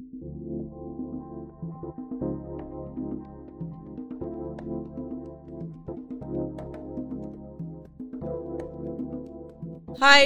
[0.00, 0.06] Hi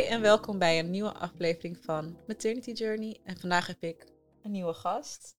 [0.08, 3.20] en welkom bij een nieuwe aflevering van Maternity Journey.
[3.24, 4.06] En vandaag heb ik
[4.42, 5.36] een nieuwe gast.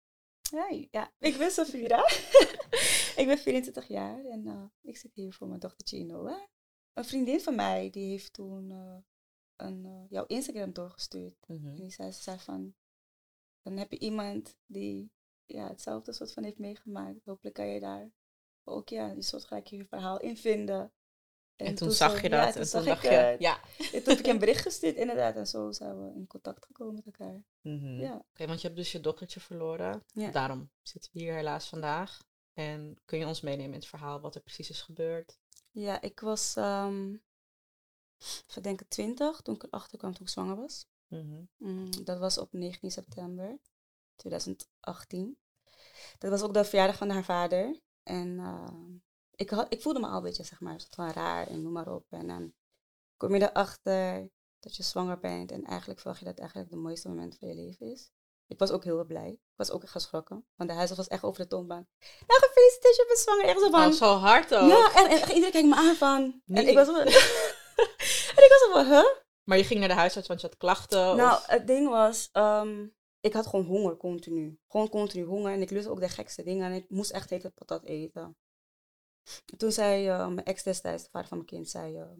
[0.50, 2.00] Hey, ja, ik ben Safira.
[3.22, 6.48] ik ben 24 jaar en uh, ik zit hier voor mijn dochtertje Inoa.
[6.94, 8.98] Een vriendin van mij die heeft toen uh,
[9.56, 11.36] een, uh, jouw Instagram doorgestuurd.
[11.48, 11.68] Mm -hmm.
[11.68, 12.74] En die zei, ze zei van,
[13.66, 15.12] dan heb je iemand die
[15.46, 17.26] ja, hetzelfde soort van heeft meegemaakt.
[17.26, 18.12] Hopelijk kan je daar
[18.64, 20.94] ook ja, die soort gelijk je verhaal in vinden.
[21.56, 22.40] En, en toen, toen, zag je dat.
[22.40, 23.60] Ja, toen en zag toen ik, dacht je, ja.
[23.78, 25.36] En toen heb ik een bericht gestuurd, inderdaad.
[25.36, 27.44] En zo zijn we in contact gekomen met elkaar.
[27.62, 28.00] Mm -hmm.
[28.00, 28.14] ja.
[28.14, 30.04] Oké, okay, want je hebt dus je dochtertje verloren.
[30.14, 30.32] Ja.
[30.32, 32.20] Daarom zitten we hier helaas vandaag.
[32.54, 35.40] En kun je ons meenemen in het verhaal wat er precies is gebeurd?
[35.72, 37.24] Ja, ik was, um,
[38.56, 40.88] ik denk 20 toen ik erachter kwam toen ik zwanger was.
[41.08, 41.50] Mm -hmm.
[41.58, 43.60] mm, dat was op 19 september
[44.16, 45.38] 2018.
[46.18, 47.80] Dat was ook de verjaardag van haar vader.
[48.04, 48.70] En uh,
[49.36, 51.94] ik, had, ik voelde me al een beetje, zeg maar, van raar en noem maar
[51.94, 52.06] op.
[52.10, 52.54] En dan
[53.18, 54.30] kom je erachter
[54.60, 57.48] dat je zwanger bent en eigenlijk verwacht je dat het eigenlijk de mooiste moment van
[57.48, 58.12] je leven is.
[58.48, 59.30] Ik was ook heel blij.
[59.30, 60.46] Ik was ook echt geschrokken.
[60.56, 61.88] Want de huis was echt over de toonbank.
[62.28, 63.46] Nou, gefeliciteerd, je bent zwanger.
[63.46, 63.86] Echt zo van...
[63.86, 64.70] Oh, zo hard ook.
[64.70, 66.42] Ja, en, en iedereen kijkt me aan van...
[66.46, 66.64] Nee.
[66.64, 67.00] En ik was zo
[68.38, 69.24] en ik was zo van, huh?
[69.46, 71.16] Maar je ging naar de huisarts, want je had klachten?
[71.16, 71.46] Nou, of?
[71.46, 72.30] het ding was...
[72.34, 74.60] Um, ik had gewoon honger, continu.
[74.68, 75.54] Gewoon continu honger.
[75.54, 76.66] En ik lustte ook de gekste dingen.
[76.66, 78.38] En ik moest echt hele patat eten.
[79.58, 81.98] Toen zei uh, mijn ex destijds, de vader van mijn kind, zei...
[81.98, 82.12] Uh,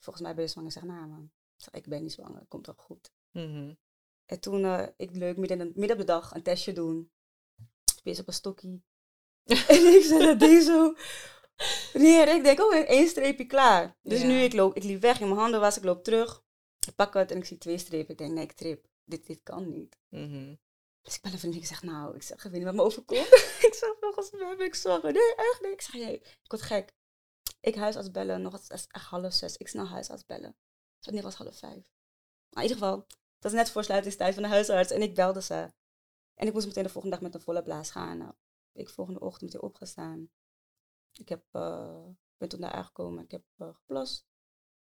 [0.00, 0.72] volgens mij ben je zwanger.
[0.72, 1.30] Zeg, nou man,
[1.70, 2.38] ik ben niet zwanger.
[2.38, 3.12] Het komt wel goed.
[3.30, 3.78] Mm -hmm.
[4.26, 7.12] En toen, uh, ik leuk, midden, midden op de dag een testje doen.
[8.02, 8.84] Wees op een stokkie.
[9.68, 10.94] en ik zei dat ding zo
[11.92, 12.28] neer.
[12.28, 13.96] Ik denk, oh, één streepje klaar.
[14.02, 14.26] Dus Ja.
[14.26, 16.42] nu, ik, loop, ik liep weg in mijn handen was, ik loop terug.
[16.86, 18.10] Ik pak het en ik zie twee strepen.
[18.12, 18.86] Ik denk, nee, ik trip.
[19.04, 19.98] Dit, dit kan niet.
[20.08, 20.54] Mhm.
[21.02, 21.60] Dus ik bel een vriendin.
[21.60, 23.26] Ik zeg, nou, ik zeg, ik weet niet wat me overkomt.
[23.68, 25.12] ik zeg, volgens mij ben ik zwanger.
[25.12, 25.72] Nee, echt niet.
[25.72, 26.92] Ik zeg, nee, ik word gek.
[27.60, 29.56] Ik huisarts bellen, nog het is echt half zes.
[29.56, 30.56] Ik snel huisarts bellen.
[31.00, 31.92] Dus het was half vijf.
[32.48, 33.06] Maar in ieder geval,
[33.38, 34.90] dat is net voor sluitingstijd van de huisarts.
[34.90, 35.72] En ik belde ze.
[36.34, 38.18] En ik moest meteen de volgende dag met een volle blaas gaan.
[38.18, 38.32] Nou,
[38.72, 40.30] ik volgende ochtend meteen opgestaan.
[41.12, 42.04] Ik heb, uh,
[42.36, 43.24] ben toen daar aangekomen.
[43.24, 44.26] Ik heb uh, geplost.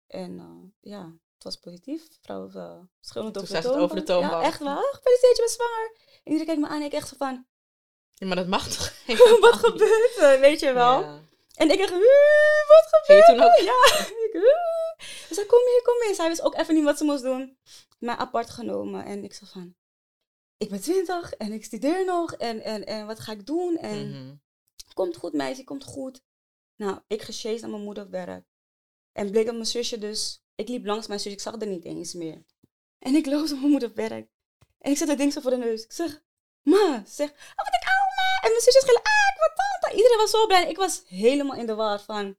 [0.07, 2.09] En uh, ja, het was positief.
[2.21, 4.33] Vrouw uh, schreeuwend over, het over de toonbank.
[4.33, 4.89] Ja, echt waar.
[4.93, 5.93] Gefeliciteerd, je bent zwanger.
[6.25, 7.47] En iedereen kijkt me aan en ik echt zo van...
[8.15, 8.93] Ja, maar dat mag toch
[9.41, 11.01] Wat gebeurt er, weet je wel?
[11.01, 11.21] Ja.
[11.55, 11.91] En ik echt,
[12.69, 13.57] wat gebeurt toen ook?
[13.57, 14.07] Ja.
[14.29, 14.35] Ik,
[15.29, 16.15] ze zei, kom hier, kom hier.
[16.15, 17.59] Zij wist ook even niet wat ze moest doen.
[17.99, 19.05] Mij apart genomen.
[19.05, 19.75] En ik zei van,
[20.57, 22.33] ik ben twintig en ik studeer nog.
[22.33, 23.77] En, en, en wat ga ik doen?
[23.77, 24.41] En Mm -hmm.
[24.99, 26.21] Komt goed meisje, komt goed.
[26.77, 28.45] Nou, ik gesjeest naar mijn moeder op werk.
[29.13, 30.43] En bleek dat mijn zusje dus...
[30.55, 32.45] Ik liep langs mijn zusje, ik zag haar niet eens meer.
[32.99, 34.29] En ik loop naar mijn moeder op werk.
[34.79, 35.85] En ik zet dat ding zo voor de neus.
[35.85, 36.23] Ik zeg,
[36.63, 38.31] ma, zeg, oh wat ik ouwe ma.
[38.43, 39.97] En mijn zusje schreeuwen, ah, ik wat tante.
[39.97, 40.69] Iedereen was zo blij.
[40.69, 42.37] Ik was helemaal in de war van...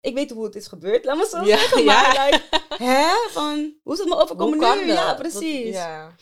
[0.00, 1.84] Ik weet hoe het is gebeurd, laat me zo Ja, zeggen.
[1.84, 2.02] ja.
[2.02, 4.64] Maar like, hè, van, hoe is het me overkomen nu?
[4.64, 4.78] dat?
[4.86, 5.74] Ja, Dat- precies.
[5.74, 6.14] ja.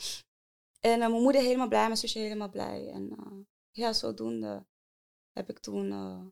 [0.80, 2.90] En uh, mijn moeder helemaal blij, mijn zusje helemaal blij.
[2.92, 4.66] En uh, ja, zodoende
[5.38, 6.26] heb ik toen uh,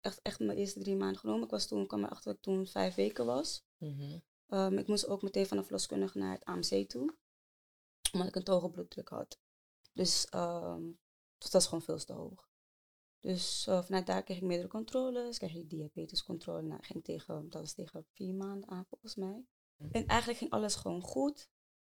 [0.00, 1.44] echt, echt mijn eerste drie maanden genomen.
[1.44, 3.64] Ik was toen, kwam erachter dat ik toen vijf weken was.
[3.76, 4.22] Mm -hmm.
[4.58, 7.16] um, ik moest ook meteen van de verloskundige naar het AMC toe.
[8.12, 9.40] Omdat ik een te hoge bloeddruk had.
[9.92, 10.98] Dus um,
[11.38, 12.48] dat was gewoon veel te hoog.
[13.20, 15.38] Dus uh, vanuit daar kreeg ik meerdere controles.
[15.38, 16.62] Kreeg ik diabetescontrole.
[16.62, 19.44] Nou, ging tegen, dat was tegen vier maanden aan volgens mij.
[19.90, 21.48] En eigenlijk ging alles gewoon goed.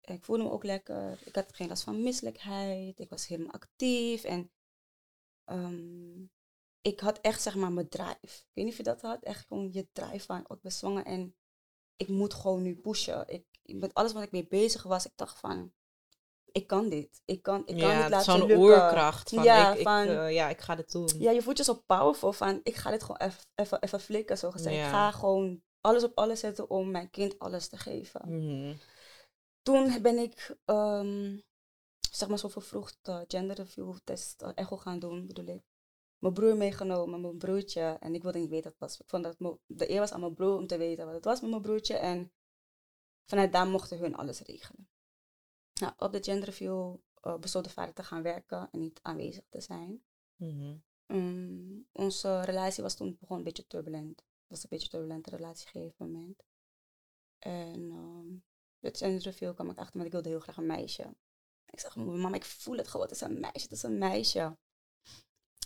[0.00, 1.18] Ik voelde me ook lekker.
[1.24, 2.98] Ik had geen last van misselijkheid.
[2.98, 4.24] Ik was helemaal actief.
[4.24, 4.50] En
[5.46, 6.30] um,
[6.82, 8.12] ik had echt zeg maar mijn drive.
[8.20, 9.22] Ik weet niet of je dat had.
[9.22, 11.34] Echt gewoon je drive van, ik ben zwanger en
[11.96, 13.28] ik moet gewoon nu pushen.
[13.28, 15.72] Ik, met alles wat ik mee bezig was, ik dacht van,
[16.52, 17.22] ik kan dit.
[17.24, 18.58] Ik kan, ik kan dit laten zo'n lukken.
[18.58, 21.08] oerkracht van, ja, ik, van ik, uh, ja, ik ga dit doen.
[21.18, 24.50] Ja, je voelt je zo powerful van, ik ga dit gewoon even, even flikken, zo
[24.50, 24.76] gezegd.
[24.76, 24.84] Ja.
[24.84, 28.20] Ik ga gewoon alles op alles zetten om mijn kind alles te geven.
[28.24, 28.76] Mm -hmm.
[29.62, 31.42] Toen ben ik, um,
[32.16, 35.62] zeg maar zo vervroegd uh, gender review test, uh, echo gaan doen, bedoel ik.
[36.18, 37.96] Mijn broer meegenomen, mijn broertje.
[38.00, 39.00] En ik wilde niet weten wat het was.
[39.00, 41.40] Ik vond dat de eer was aan mijn broer om te weten wat het was
[41.40, 41.96] met mijn broertje.
[41.96, 42.32] En
[43.24, 44.88] vanuit daar mochten hun alles regelen.
[45.80, 49.44] Nou, op de gender review uh, besloot de vader te gaan werken en niet aanwezig
[49.48, 50.04] te zijn.
[50.36, 50.82] Mm -hmm.
[51.06, 54.18] um, onze relatie was toen begon een beetje turbulent.
[54.18, 56.44] Het was een beetje een turbulente relatie op een gegeven moment.
[57.38, 58.44] En um,
[58.78, 61.14] de gender review kwam ik achter, want ik wilde heel graag een meisje.
[61.72, 64.56] Ik zeg, mama, ik voel het gewoon, het is een meisje, het is een meisje.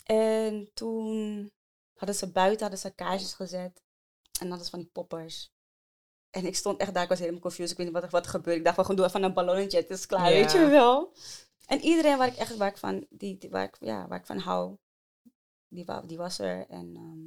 [0.05, 1.53] En toen
[1.95, 3.83] hadden ze buiten hadden ze kaarsjes gezet.
[4.41, 5.51] En hadden ze van die poppers.
[6.31, 7.71] En ik stond echt daar, ik was helemaal confused.
[7.71, 8.59] Ik weet niet wat er, wat er gebeurde.
[8.59, 10.41] Ik dacht, van, gewoon doe even een ballonnetje, het is klaar, Ja.
[10.41, 11.13] weet je wel.
[11.67, 14.27] En iedereen waar ik echt waar ik van, die, die- waar, ik, ja, waar ik
[14.27, 14.77] van hou,
[15.69, 16.67] die, die was er.
[16.69, 17.27] En ehm,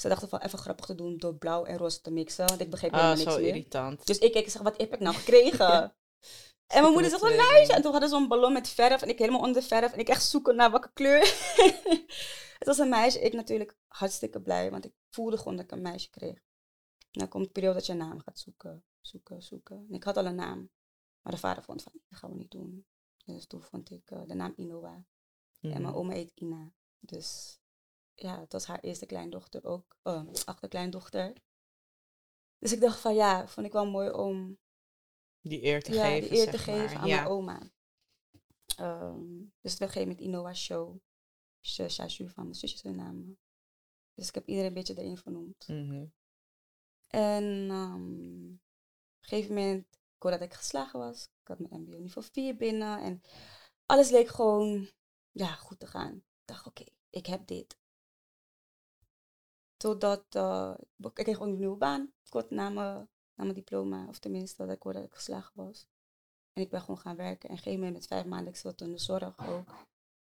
[0.00, 2.46] ze dachten van even grappig te doen door blauw en roze te mixen.
[2.46, 3.48] Want ik begreep Ah, helemaal zo niks meer.
[3.48, 4.06] irritant.
[4.06, 5.94] Dus ik keek en zeg, wat heb ik nou gekregen?
[6.66, 7.68] En mijn moeder zegt, een tweeling.
[7.68, 9.02] En toen hadden ze zo'n ballon met verf.
[9.02, 9.92] En ik helemaal onder de verf.
[9.92, 11.20] En ik echt zoeken naar welke kleur.
[12.58, 13.20] het was een meisje.
[13.20, 14.70] Ik natuurlijk hartstikke blij.
[14.70, 16.34] Want ik voelde gewoon dat ik een meisje kreeg.
[17.10, 18.84] En dan komt de periode dat je een naam gaat zoeken.
[19.00, 19.76] Zoeken, zoeken.
[19.88, 20.70] En ik had al een naam.
[21.22, 22.86] Maar de vader vond van, dat gaan we niet doen.
[23.24, 25.04] Dus toen vond ik eh, de naam Inoa.
[25.60, 25.94] En mijn Mhm.
[25.94, 26.72] oma heet Ina.
[26.98, 27.58] Dus
[28.14, 29.96] ja, het was haar eerste kleindochter ook.
[30.04, 31.32] Uh, achterkleindochter.
[32.58, 34.58] Dus ik dacht van ja, vond ik wel mooi om
[35.44, 36.96] Die eer te ja, geven, die eer te geven maar.
[36.96, 37.16] aan ja.
[37.16, 37.70] mijn oma.
[38.76, 40.98] Ehm, dus werd gegeven met Inoa Show.
[41.62, 43.38] Shashu van mijn zusjes hun namen.
[44.14, 45.68] Dus ik heb iedereen een beetje erin vernoemd.
[45.68, 46.06] Mhm.
[47.06, 51.24] En ehm, op een gegeven moment, ik hoorde dat ik geslagen was.
[51.24, 53.02] Ik had mijn MBO niveau 4 binnen.
[53.02, 53.22] En
[53.86, 54.88] alles leek gewoon
[55.30, 56.14] ja, goed te gaan.
[56.16, 57.78] Ik dacht, oké, ik heb dit.
[59.76, 62.12] Totdat eh, ik kreeg ook een nieuwe baan.
[62.28, 64.06] Kort na mijn, na mijn diploma.
[64.08, 65.86] Of tenminste, dat ik hoorde dat ik geslagen was.
[66.52, 67.48] En ik ben gewoon gaan werken.
[67.48, 69.86] En op een gegeven moment met vijf maanden, ik zat in de zorg ook.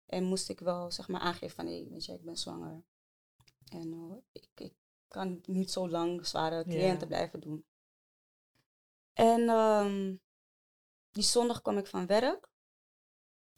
[0.05, 2.83] En moest ik wel zeg maar aangeven van, hé, weet je, ik ben zwanger.
[3.69, 4.73] En eh, ik, ik
[5.07, 7.65] kan niet zo lang zware cliënten blijven doen.
[9.13, 10.15] En ehm,
[11.11, 12.51] die zondag kwam ik van werk.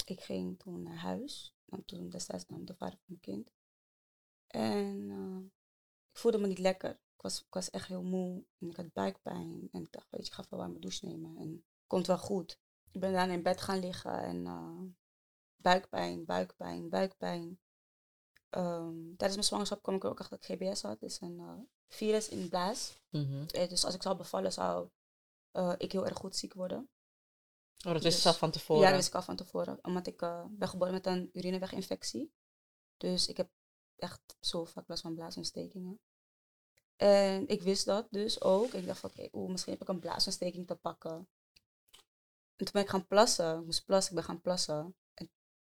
[0.06, 1.56] Ik ging toen naar huis.
[1.66, 3.52] Want toen destijds nam de vader van mijn kind.
[4.48, 5.46] En eh,
[6.12, 7.00] ik voelde me niet lekker.
[7.26, 8.46] Ik was, ik was echt heel moe.
[8.60, 9.70] En ik had buikpijn.
[9.72, 11.38] En ik dacht, weet je, ik ga even warme douche nemen.
[11.38, 12.60] En het komt wel goed.
[12.92, 14.20] Ik ben daarna in bed gaan liggen.
[14.20, 14.82] En eh,
[15.56, 17.60] buikpijn, buikpijn, buikpijn.
[18.50, 21.00] Ehm, tijdens mijn zwangerschap kwam ik er ook achter dat ik GBS had.
[21.00, 23.02] Het is een eh, virus in de blaas.
[23.10, 23.46] Mhm.
[23.48, 24.90] Eh, dus als ik zou bevallen, zou
[25.78, 26.78] ik heel erg goed ziek worden.
[26.78, 28.82] Oh, dat wist Dus- je zelf van tevoren.
[28.82, 29.80] Ja, dat wist ik al van tevoren.
[29.82, 30.18] Omdat ik
[30.50, 32.34] ben geboren met een urineweginfectie.
[32.98, 33.50] Dus ik heb
[33.96, 36.00] echt zo vaak last van blaasontstekingen.
[36.96, 38.74] En ik wist dat dus ook.
[38.74, 41.28] Ik dacht van, oké, oeh, misschien heb ik een blaasontsteking te pakken.
[42.56, 43.60] En toen ben ik gaan plassen.
[43.60, 44.96] Ik moest plassen, ik ben gaan plassen.
[45.14, 45.26] En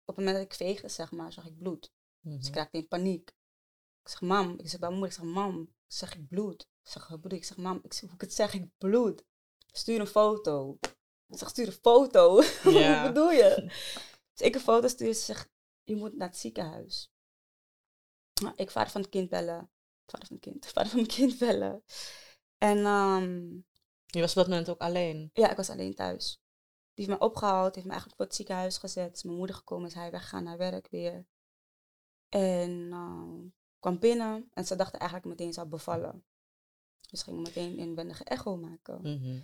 [0.06, 1.92] op het moment dat ik veegde, zeg maar, zag ik bloed.
[2.20, 2.38] Mhm.
[2.38, 3.30] Dus ik raakte in paniek.
[4.04, 4.60] Ik zeg, mam.
[4.60, 5.74] Ik zeg bij mijn moeder, ik zeg, mam.
[5.88, 6.62] Zeg, ik bloed.
[6.62, 7.36] Ik zeg, je?
[7.36, 9.24] Ik zeg, mam, ik zeg, hoe ik het zeg, ik bloed.
[9.72, 10.78] Stuur een foto.
[11.28, 12.36] Ik zeg, stuur een foto.
[12.64, 13.56] Wat bedoel je?
[14.34, 15.50] Dus ik een foto stuur, ze zegt,
[15.84, 17.12] je moet naar het ziekenhuis.
[18.42, 19.72] Nou, ik vader van het kind bellen.
[20.12, 20.66] Vader van het kind.
[20.66, 21.84] Vader van mijn kind bellen.
[22.58, 23.50] En ehm,
[24.06, 25.30] Je was op dat moment ook alleen.
[25.34, 26.42] ja, ik was alleen thuis.
[26.94, 29.16] Die heeft mij opgehaald, heeft me eigenlijk voor het ziekenhuis gezet.
[29.16, 31.26] Is mijn moeder gekomen, is hij weggegaan naar werk weer.
[32.30, 33.48] En ehm,
[33.80, 36.26] kwam binnen en ze dachten eigenlijk meteen ik zou bevallen.
[37.10, 39.02] Dus gingen meteen een inwendige echo maken.
[39.02, 39.42] Mhm.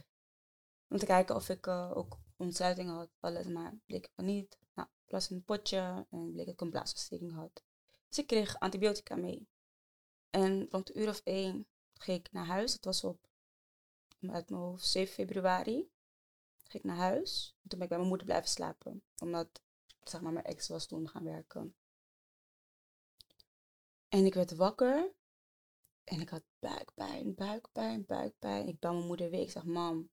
[0.89, 4.57] Om te kijken of ik eh, ook ontsluiting had, alles, maar bleek het van niet.
[4.73, 7.63] Nou, plas in een potje en bleek dat ik een blaasontsteking had.
[8.07, 9.47] Dus ik kreeg antibiotica mee.
[10.29, 12.74] En rond een uur of één ging ik naar huis.
[12.74, 13.27] Het was op,
[14.21, 15.89] uit mijn hoofd, 7 februari.
[16.63, 17.56] Ging ik naar huis.
[17.63, 19.03] En toen ben ik bij mijn moeder blijven slapen.
[19.18, 19.62] Omdat,
[20.03, 21.75] zeg maar, mijn ex was toen gaan werken.
[24.07, 25.15] En ik werd wakker.
[26.03, 28.68] En ik had buikpijn, buikpijn, buikpijn.
[28.68, 29.41] Ik bel mijn moeder weer.
[29.41, 30.09] Ik zeg, mam,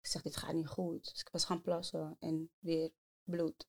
[0.00, 1.04] ik zeg, dit gaat niet goed.
[1.04, 2.92] Dus ik was gaan plassen en weer
[3.24, 3.68] bloed.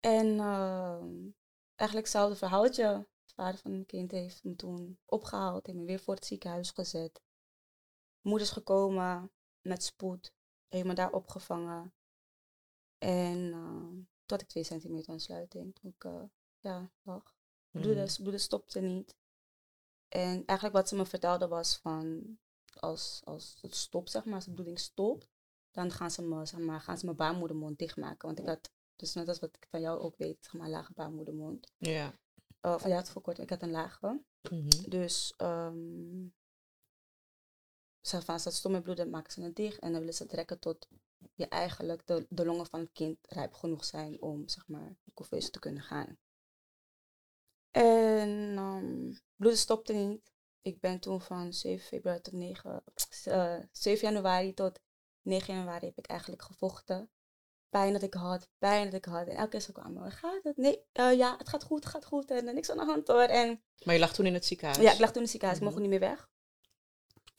[0.00, 1.30] En ehm,
[1.74, 3.08] eigenlijk hetzelfde verhaaltje.
[3.34, 5.66] De vader van mijn kind heeft me toen opgehaald.
[5.66, 7.22] Heeft me weer voor het ziekenhuis gezet.
[8.20, 10.32] Moeder is gekomen met spoed.
[10.68, 11.94] Heeft me daar opgevangen.
[12.98, 15.74] En toen had ik twee centimeter ontsluiting.
[15.74, 16.22] Toen ik, eh,
[16.60, 17.34] ja, lag.
[17.70, 18.16] Bloeden, Mhm.
[18.16, 19.16] bloeden stopte niet.
[20.08, 22.38] En eigenlijk wat ze me vertelde was van,
[22.74, 25.28] als, als het stopt, zeg maar, als de bloeding stopt,
[25.70, 28.26] dan gaan ze me, zeg maar, gaan ze mijn baarmoedermond dichtmaken.
[28.26, 30.92] Want ik had, dus net als wat ik van jou ook weet, zeg maar, lage
[30.92, 31.72] baarmoedermond.
[31.76, 32.14] Ja.
[32.66, 34.22] Uh, van jou het voor kort, ik had een lage.
[34.50, 34.88] Mhm.
[34.88, 36.28] Dus, ehm
[38.06, 40.32] ze van, als dat stomme bloeden, maken ze het dicht en dan willen ze het
[40.32, 40.88] rekken tot
[41.34, 45.12] je eigenlijk de, de longen van het kind rijp genoeg zijn om, zeg maar, de
[45.14, 46.18] couveuse te kunnen gaan.
[47.70, 50.32] En um, bloeden stopte niet.
[50.60, 52.84] Ik ben toen van 7 februari tot 9,
[53.28, 54.80] uh, 7 januari tot
[55.22, 57.10] 9 januari heb ik eigenlijk gevochten.
[57.74, 59.26] Pijn dat ik had, pijn dat ik had.
[59.26, 60.56] En elke keer zo kwam, gaat het?
[60.56, 62.30] Nee, uh, ja, het gaat goed, het gaat goed.
[62.30, 63.22] En niks aan de hand hoor.
[63.22, 64.78] En, maar je lag toen in het ziekenhuis?
[64.78, 65.60] Ja, ik lag toen in het ziekenhuis.
[65.60, 65.68] Mhm.
[65.68, 66.28] Ik mocht niet meer weg.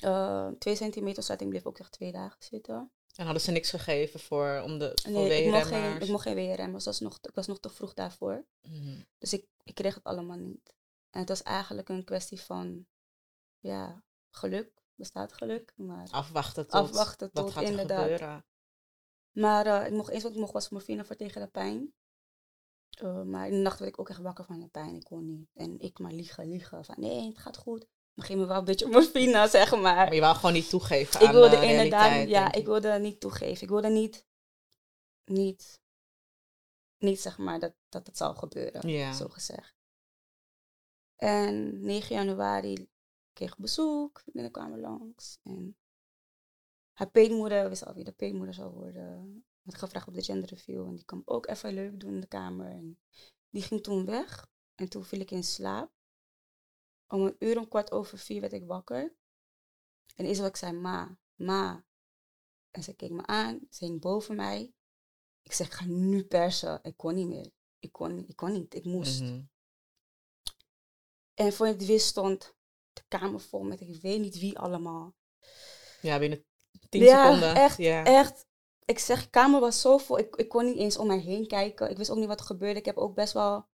[0.06, 2.92] Uh, twee centimeter zatting bleef ook echt twee dagen zitten.
[3.16, 6.24] En hadden ze niks gegeven voor, om de, voor nee, ik mocht, geen, ik mocht
[6.24, 6.74] geen WRM.
[6.74, 8.46] Dus was nog, ik was nog te vroeg daarvoor.
[8.62, 9.02] Mhm.
[9.18, 10.74] Dus ik, ik kreeg het allemaal niet.
[11.10, 12.86] En het was eigenlijk een kwestie van,
[13.60, 14.72] ja, geluk.
[14.96, 18.02] Bestaat geluk, maar Afwachten tot, afwachten wat tot gaat er inderdaad.
[18.02, 18.46] gebeuren.
[19.36, 21.94] Maar eh, ik mocht eens wat ik mocht was morfine voor tegen de pijn.
[22.90, 24.96] Eh, maar in de nacht werd ik ook echt wakker van de pijn.
[24.96, 25.50] Ik kon niet.
[25.54, 26.86] En ik maar liegen, liegen.
[26.86, 27.88] Van nee, het gaat goed.
[28.14, 29.82] Maar geef me wel een beetje morfine, zeg maar.
[29.82, 33.00] Maar je wou gewoon niet toegeven ik aan wilde de inderdaad, ja, denk ik wilde
[33.00, 33.64] niet toegeven.
[33.64, 34.26] Ik wilde niet,
[35.26, 35.82] niet,
[36.98, 39.14] niet zeg maar dat, dat het zou gebeuren, Ja.
[39.14, 39.76] zo gezegd.
[41.16, 42.90] En 9 januari
[43.34, 45.38] kreeg ik bezoek, vriendinnen kwamen langs.
[45.44, 45.78] En
[46.96, 49.44] haar peetmoeder, wist al wie de peetmoeder zou worden.
[49.64, 52.28] Had gevraagd op de gender review en die kwam ook even leuk doen in de
[52.28, 52.72] kamer.
[52.72, 53.00] En
[53.50, 55.92] die ging toen weg en toen viel ik in slaap.
[57.08, 59.16] Om een uur om kwart over vier werd ik wakker.
[60.16, 61.86] En eerst wat ik zei, ma, ma.
[62.72, 64.74] En ze keek me aan, ze hing boven mij.
[65.42, 66.80] Ik zeg, ga nu persen.
[66.84, 67.52] Ik kon niet meer.
[67.80, 69.22] Ik kon, ik kon niet, ik moest.
[69.22, 69.44] Mhm.
[71.34, 72.56] En voor het wist stond
[72.94, 75.16] de kamer vol met ik weet niet wie allemaal.
[76.02, 76.46] Ja, binnen
[77.00, 77.56] tien ja, seconden.
[77.56, 78.04] echt, ja.
[78.04, 78.46] echt.
[78.86, 80.18] Ik zeg, de kamer was zo vol.
[80.20, 81.90] Ik, ik kon niet eens om mij heen kijken.
[81.90, 82.80] Ik wist ook niet wat er gebeurde.
[82.80, 83.68] Ik heb ook best wel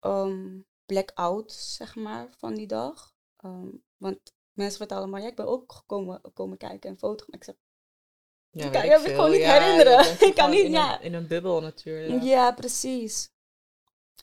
[0.00, 3.14] um, blackout, zeg maar, van die dag.
[3.36, 4.18] Ehm, want
[4.52, 7.24] mensen vertellen maar, ja, ik ben ook gekomen komen kijken en foto.
[7.28, 7.54] Maar ik zeg,
[8.50, 10.00] Ja, ik kan gewoon niet Ja, herinneren.
[10.28, 10.94] Ik kan niet- in ja.
[10.98, 12.22] Een, in een bubbel natuurlijk.
[12.22, 13.30] Ja, precies.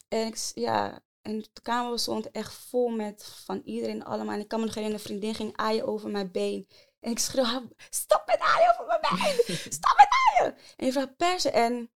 [0.08, 4.34] En ik, ja, en de kamer stond echt vol met van iedereen allemaal.
[4.34, 6.68] En ik kan me nog herinneren, een vriendin ging aaien over mijn been.
[7.08, 9.56] En ik schreeuw, "Ha, stop met aaien over mijn been!
[9.80, 10.56] Stop met aaien!
[10.78, 11.54] En je vraagt persen.
[11.54, 11.92] En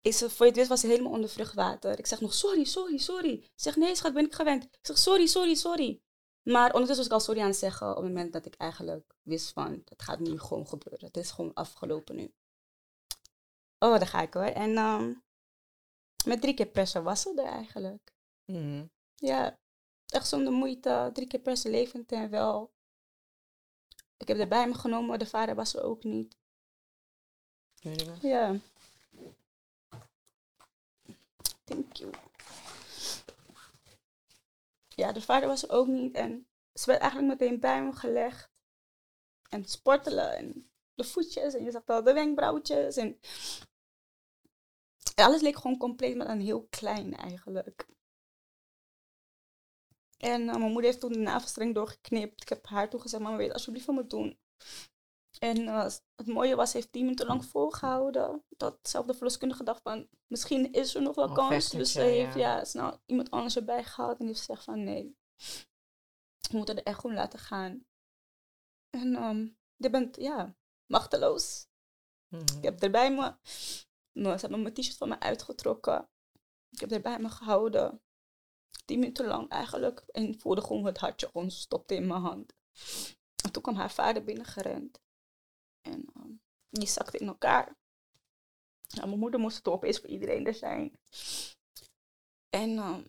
[0.00, 1.98] ik zeg, voor je het wist was ze helemaal onder vruchtwater.
[1.98, 3.40] Ik zeg nog, sorry, sorry, sorry.
[3.42, 4.64] Ze zegt, nee schat, ben ik gewend.
[4.64, 6.00] Ik zeg, sorry, sorry, sorry.
[6.42, 9.14] Maar ondertussen was ik al sorry aan het zeggen op het moment dat ik eigenlijk
[9.22, 11.06] wist van, het gaat nu gewoon gebeuren.
[11.06, 12.34] Het is gewoon afgelopen nu.
[13.78, 14.42] Oh, daar ga ik hoor.
[14.42, 15.14] En ehm,
[16.24, 18.14] met drie keer persen was ze er eigenlijk.
[18.44, 18.86] Mhm.
[19.14, 19.58] Ja,
[20.06, 21.10] echt zonder moeite.
[21.12, 22.74] Drie keer persen levend en wel.
[24.16, 26.36] Ik heb er bij me genomen, maar de vader was er ook niet.
[28.20, 28.56] Ja.
[31.64, 32.12] Thank you.
[34.88, 36.14] Ja, de vader was er ook niet.
[36.14, 38.50] En ze werd eigenlijk meteen bij me gelegd.
[39.48, 40.36] En sportelen.
[40.36, 41.54] En de voetjes.
[41.54, 42.96] En je zag wel de wenkbrauwtjes.
[42.96, 43.20] En
[45.14, 47.86] alles leek gewoon compleet, maar dan heel klein eigenlijk.
[50.16, 52.42] En eh, mijn moeder heeft toen de navelstreng doorgeknipt.
[52.42, 54.38] Ik heb haar toen gezegd, mama, weet alsjeblieft van me doen.
[55.38, 58.44] En eh, het mooie was, ze heeft tien minuten lang volgehouden.
[58.48, 61.70] Dat zelf de verloskundige dacht van, misschien is er nog wel kans.
[61.70, 62.56] Dus ze heeft ja.
[62.56, 62.64] ja.
[62.64, 64.18] snel iemand anders erbij gehaald.
[64.18, 65.16] En heeft gezegd van, nee,
[66.50, 67.86] we moeten er echt gewoon laten gaan.
[68.90, 69.46] En ehm
[69.76, 70.56] je bent, ja,
[70.86, 71.66] machteloos.
[72.28, 72.56] Mhm.
[72.56, 73.34] Ik heb er bij me,
[74.12, 76.08] nou, ze hebben mijn t-shirt van me uitgetrokken.
[76.70, 78.02] Ik heb er bij me gehouden.
[78.86, 80.02] Tien minuten lang eigenlijk.
[80.12, 82.52] En voelde gewoon het hartje gewoon stopte in mijn hand.
[83.44, 85.00] En toen kwam haar vader binnengerend.
[85.82, 86.30] En ehm,
[86.70, 87.76] die zakte in elkaar.
[88.94, 90.98] Nou, mijn moeder moest het opeens voor iedereen er zijn.
[92.50, 93.02] En ehm,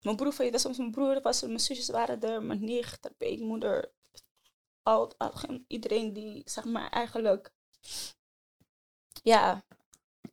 [0.00, 3.10] mijn broer, dat was mijn broer, was er, mijn zusjes waren er, mijn nicht, de
[3.10, 3.92] peetmoeder.
[4.82, 5.32] Al, al,
[5.66, 7.52] iedereen die, zeg maar, eigenlijk,
[9.22, 9.64] ja,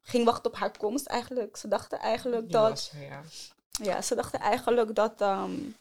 [0.02, 1.58] ging wachten op haar komst eigenlijk.
[1.58, 3.24] Ze dachten eigenlijk dat, was ja.
[3.82, 5.72] Ja, ze dachten eigenlijk dat, ehm,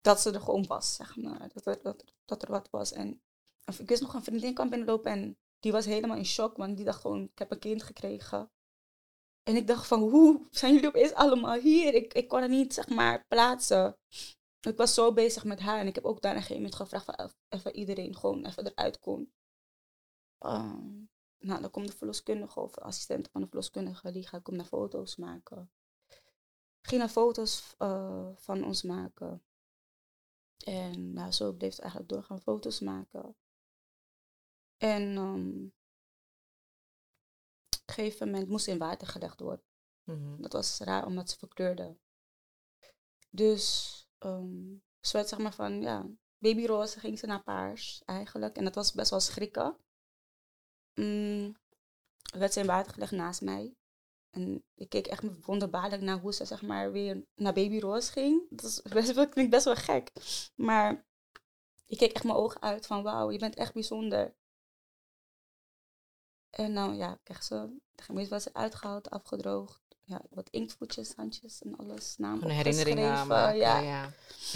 [0.00, 1.48] dat ze er gewoon was, zeg maar.
[1.52, 2.92] Dat er, dat, dat er wat was.
[2.92, 3.22] En
[3.64, 6.76] of ik wist nog, een vriendin kwam binnenlopen en die was helemaal in shock, want
[6.76, 8.50] die dacht gewoon, ik heb een kind gekregen.
[9.42, 11.94] En ik dacht van, hoe zijn jullie opeens allemaal hier?
[11.94, 13.96] Ik, ik kon het niet, zeg maar, plaatsen.
[14.60, 17.04] Ik was zo bezig met haar en ik heb ook daarna een gegeven moment gevraagd
[17.04, 19.32] van even iedereen gewoon even eruit kon.
[20.38, 21.04] Ehm,
[21.38, 25.16] nou, dan komt de verloskundige of assistent van de verloskundige, die gaat komt naar foto's
[25.16, 25.70] maken.
[26.92, 29.42] Ging naar foto's eh, van ons maken.
[30.64, 33.36] En nou, zo bleef het eigenlijk doorgaan foto's maken.
[34.76, 35.64] En ehm,
[37.68, 39.64] op een gegeven moment moest ze in water gelegd worden.
[40.04, 40.40] Mhm.
[40.42, 41.96] Dat was raar omdat ze verkleurde.
[43.30, 46.06] Dus ehm, ze werd zeg maar van, ja,
[46.38, 48.56] babyroze ging ze naar paars eigenlijk.
[48.56, 49.76] En dat was best wel schrikken.
[50.94, 51.56] Mm,
[52.34, 53.76] werd ze in water gelegd naast mij.
[54.32, 58.42] En ik keek echt wonderbaarlijk naar hoe ze zeg maar weer naar babyroze ging.
[58.50, 60.12] Dat is best wel, klinkt best wel gek.
[60.54, 61.06] Maar
[61.86, 64.34] ik keek echt mijn ogen uit van wauw, je bent echt bijzonder.
[66.50, 69.80] En nou ja, kreeg ze, de gemeente was uitgehaald, afgedroogd.
[70.04, 72.16] Ja, wat inktvoetjes, handjes en alles.
[72.16, 73.58] Naam Gewoon herinneringen opgeschreven, maken.
[73.58, 73.78] Ja.
[73.80, 74.12] Ja.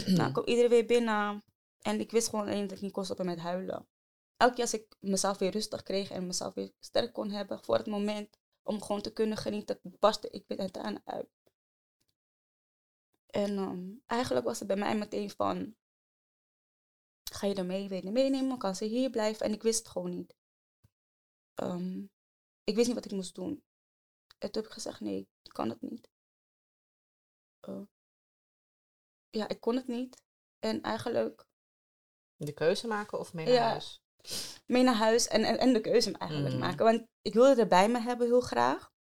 [0.17, 1.45] Nou, kwam iedereen weer binnen.
[1.81, 3.87] En ik wist gewoon alleen dat ik niet kon stoppen met huilen.
[4.37, 7.77] Elke keer als ik mezelf weer rustig kreeg en mezelf weer sterk kon hebben voor
[7.77, 11.29] het moment om gewoon te kunnen genieten, barstte ik weer het aan uit.
[13.27, 15.77] En ehm, eigenlijk was het bij mij meteen van,
[17.33, 19.47] ga je er mee, wil je meenemen, kan ze hier blijven?
[19.47, 20.35] En ik wist het gewoon niet.
[21.55, 22.05] ehm,
[22.65, 23.65] ik wist niet wat ik moest doen.
[24.39, 26.09] En toen heb ik gezegd, nee, ik kan het niet.
[27.69, 27.83] Uh,
[29.31, 30.23] ja, ik kon het niet.
[30.59, 31.47] En eigenlijk...
[32.37, 33.69] De keuze maken of mee naar Ja.
[33.69, 34.03] huis?
[34.67, 36.65] Mee naar huis en, en, en de keuze eigenlijk Mhm.
[36.65, 36.85] maken.
[36.85, 38.95] Want ik wilde er bij me hebben heel graag.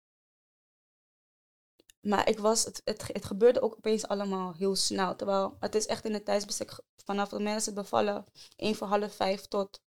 [2.01, 5.15] Maar ik was, het, het, het gebeurde ook opeens allemaal heel snel.
[5.15, 8.25] Terwijl het is echt in het tijdsbestek vanaf de mensen bevallen.
[8.55, 9.81] één voor half vijf tot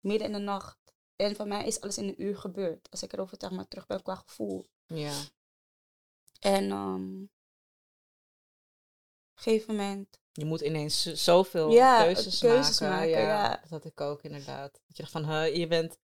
[0.00, 0.78] midden in de nacht.
[1.16, 2.90] En voor mij is alles in een uur gebeurd.
[2.90, 4.66] Als ik erover zeg maar, terug ben qua gevoel.
[4.86, 5.20] Ja.
[6.40, 7.24] En ehm
[9.38, 12.96] gegeven moment Je moet ineens zoveel Ja, keuzes, keuzes maken.
[12.96, 13.48] maken, ja.
[13.60, 14.72] Dat had ik ook inderdaad.
[14.72, 15.98] Dat je dacht van, huh, je bent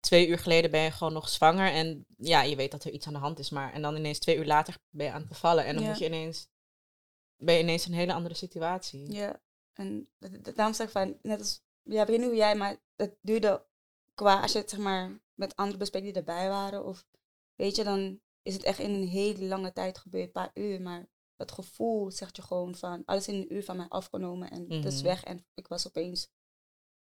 [0.00, 1.72] twee uur geleden ben je gewoon nog zwanger.
[1.72, 3.50] En ja, je weet dat er iets aan de hand is.
[3.50, 5.64] Maar, en dan ineens twee uur later ben je aan het bevallen.
[5.64, 6.48] En dan moet je ineens,
[7.36, 9.12] ben je ineens in een hele andere situatie.
[9.12, 9.40] Ja,
[9.72, 10.08] en
[10.54, 13.64] daarom zeg ik van, net als, ja, ik weet niet hoe jij, maar het duurde
[14.14, 17.06] qua, als je het zeg maar met andere bespreekt die erbij waren, of
[17.54, 20.80] weet je, dan is het echt in een hele lange tijd gebeurd, een paar uur,
[20.80, 24.70] maar dat gevoel zegt je gewoon van, alles in een uur van mij afgenomen en
[24.72, 25.04] het is Mhm.
[25.04, 26.28] weg en ik was opeens,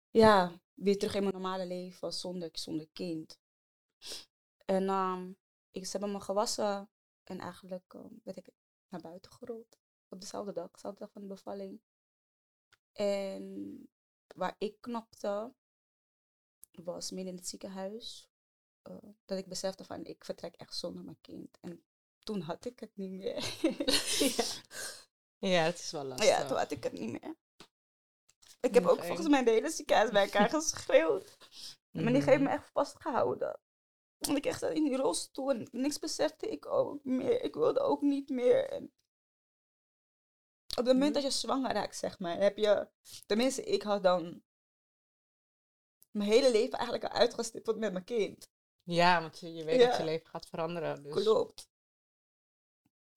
[0.09, 3.39] ja, weer terug in mijn normale leven zonder, zonder kind.
[4.65, 5.31] En ehm
[5.71, 6.89] ik, ze hebben me gewassen
[7.23, 8.49] en eigenlijk ehm, werd ik
[8.89, 9.77] naar buiten gerold.
[10.09, 11.81] Op dezelfde dag, dezelfde dag van de bevalling.
[12.93, 13.87] En
[14.35, 15.53] waar ik knapte,
[16.71, 18.29] was midden in het ziekenhuis.
[18.81, 21.57] eh, dat ik besefte van, ik vertrek echt zonder mijn kind.
[21.59, 21.83] En
[22.23, 23.43] toen had ik het niet meer.
[25.43, 26.27] Ja, het is wel lastig.
[26.29, 27.35] ja, toen had ik het niet meer.
[28.59, 29.07] Ik heb Nog ook één.
[29.07, 31.37] volgens mij de hele ziekenhuis bij elkaar geschreeuwd.
[31.91, 33.59] Maar die heeft me echt vastgehouden.
[34.17, 37.41] Want ik echt in die rolstoel en niks besefte ik ook meer.
[37.43, 38.69] Ik wilde ook niet meer.
[38.69, 38.83] En
[40.69, 41.13] op het moment Mhm.
[41.13, 42.87] dat je zwanger raakt, zeg maar, heb je...
[43.25, 44.43] Tenminste, ik had dan
[46.11, 48.49] mijn hele leven eigenlijk al uitgestippeld met mijn kind.
[48.83, 49.87] Ja, want je, je weet Ja.
[49.87, 51.03] dat je leven gaat veranderen.
[51.03, 51.69] Dus Klopt.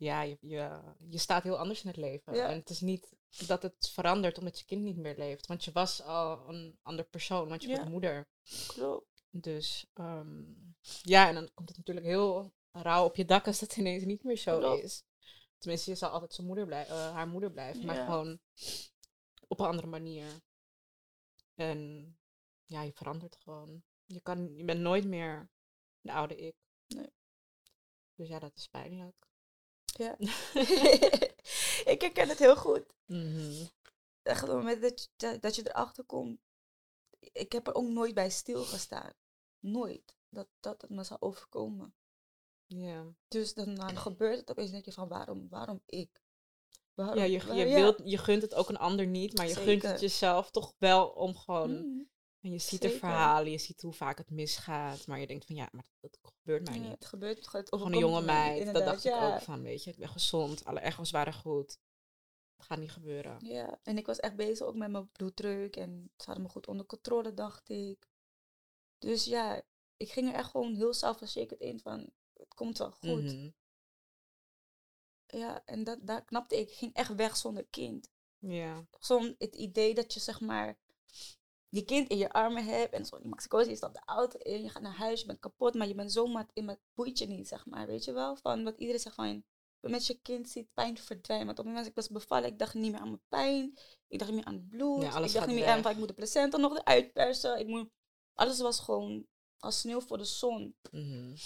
[0.05, 2.35] Ja, je, je, je staat heel anders in het leven.
[2.35, 2.49] Ja.
[2.49, 3.15] En het is niet
[3.47, 5.47] dat het verandert omdat je kind niet meer leeft.
[5.47, 7.75] Want je was al een ander persoon, want je Ja.
[7.75, 8.29] wordt moeder.
[8.67, 9.25] Klopt.
[9.31, 10.43] Dus ehm,
[11.03, 14.23] ja, en dan komt het natuurlijk heel rauw op je dak als dat ineens niet
[14.25, 14.83] meer zo Klopt.
[14.83, 15.03] is.
[15.59, 18.39] Tenminste, je zal altijd zijn moeder blij- eh, haar moeder blijven, maar gewoon
[19.49, 20.27] op een andere manier.
[21.55, 22.09] En
[22.65, 23.83] ja, je verandert gewoon.
[24.05, 25.51] Je, kan, je bent nooit meer
[26.01, 26.55] de oude ik.
[26.87, 27.13] Nee.
[28.15, 29.27] Dus ja, dat is pijnlijk.
[29.99, 30.17] Ja.
[31.93, 32.85] ik herken het heel goed.
[33.07, 33.65] Mhm.
[34.23, 36.41] Echt op het moment dat je, dat- je erachter komt.
[37.19, 39.13] Ik heb er ook nooit bij stilgestaan.
[39.59, 40.17] Nooit.
[40.29, 41.95] Dat, dat het me zou overkomen.
[42.67, 44.71] Ja, Dus dan, dan gebeurt het opeens.
[44.71, 46.23] denk je van waarom, waarom ik?
[46.95, 47.75] Waarom, ja, je, je, ja.
[47.75, 51.09] wilt, je gunt het ook een ander niet, maar je gunt het jezelf toch wel
[51.09, 52.09] om gewoon Mm.
[52.45, 55.07] En je ziet de verhalen, je ziet hoe vaak het misgaat.
[55.07, 56.91] Maar je denkt van ja, maar dat, dat gebeurt mij Ja, niet.
[56.91, 58.73] het gebeurt het Gewoon een jonge me, meid.
[58.73, 60.65] Dat dacht ik ook van, weet je, ik ben gezond.
[60.65, 61.79] Alle echo's waren goed.
[62.57, 63.47] Het gaat niet gebeuren.
[63.47, 65.77] Ja, en ik was echt bezig ook met mijn bloeddruk.
[65.77, 68.09] En ze hadden me goed onder controle, dacht ik.
[68.99, 69.63] Dus ja,
[69.97, 73.23] ik ging er echt gewoon heel zelfverzekerd in van, het komt wel goed.
[73.23, 73.51] Mhm.
[75.27, 76.71] Ja, en dat, daar knapte ik.
[76.71, 78.11] Ik ging echt weg zonder kind.
[78.39, 78.87] Ja.
[78.99, 80.79] Zo'n het idee dat je zeg maar
[81.75, 84.63] je kind in je armen hebt en zo, die Mexico's, je stapt de auto in,
[84.63, 87.27] je gaat naar huis, je bent kapot, maar je bent zomaar in het boeit je
[87.27, 88.37] niet, zeg maar, weet je wel?
[88.37, 89.45] Van wat iedereen zegt van,
[89.81, 91.47] met je kind ziet pijn verdwijnen.
[91.47, 93.79] Want op het moment dat ik was bevallen, ik dacht niet meer aan mijn pijn,
[94.09, 95.97] ik dacht niet meer aan het bloed, Ja, ik dacht niet meer aan van, ik
[95.97, 97.91] moet de placenta nog eruit persen, ik moet,
[98.35, 99.27] alles was gewoon
[99.59, 100.77] als sneeuw voor de zon.
[100.91, 101.37] Mhm.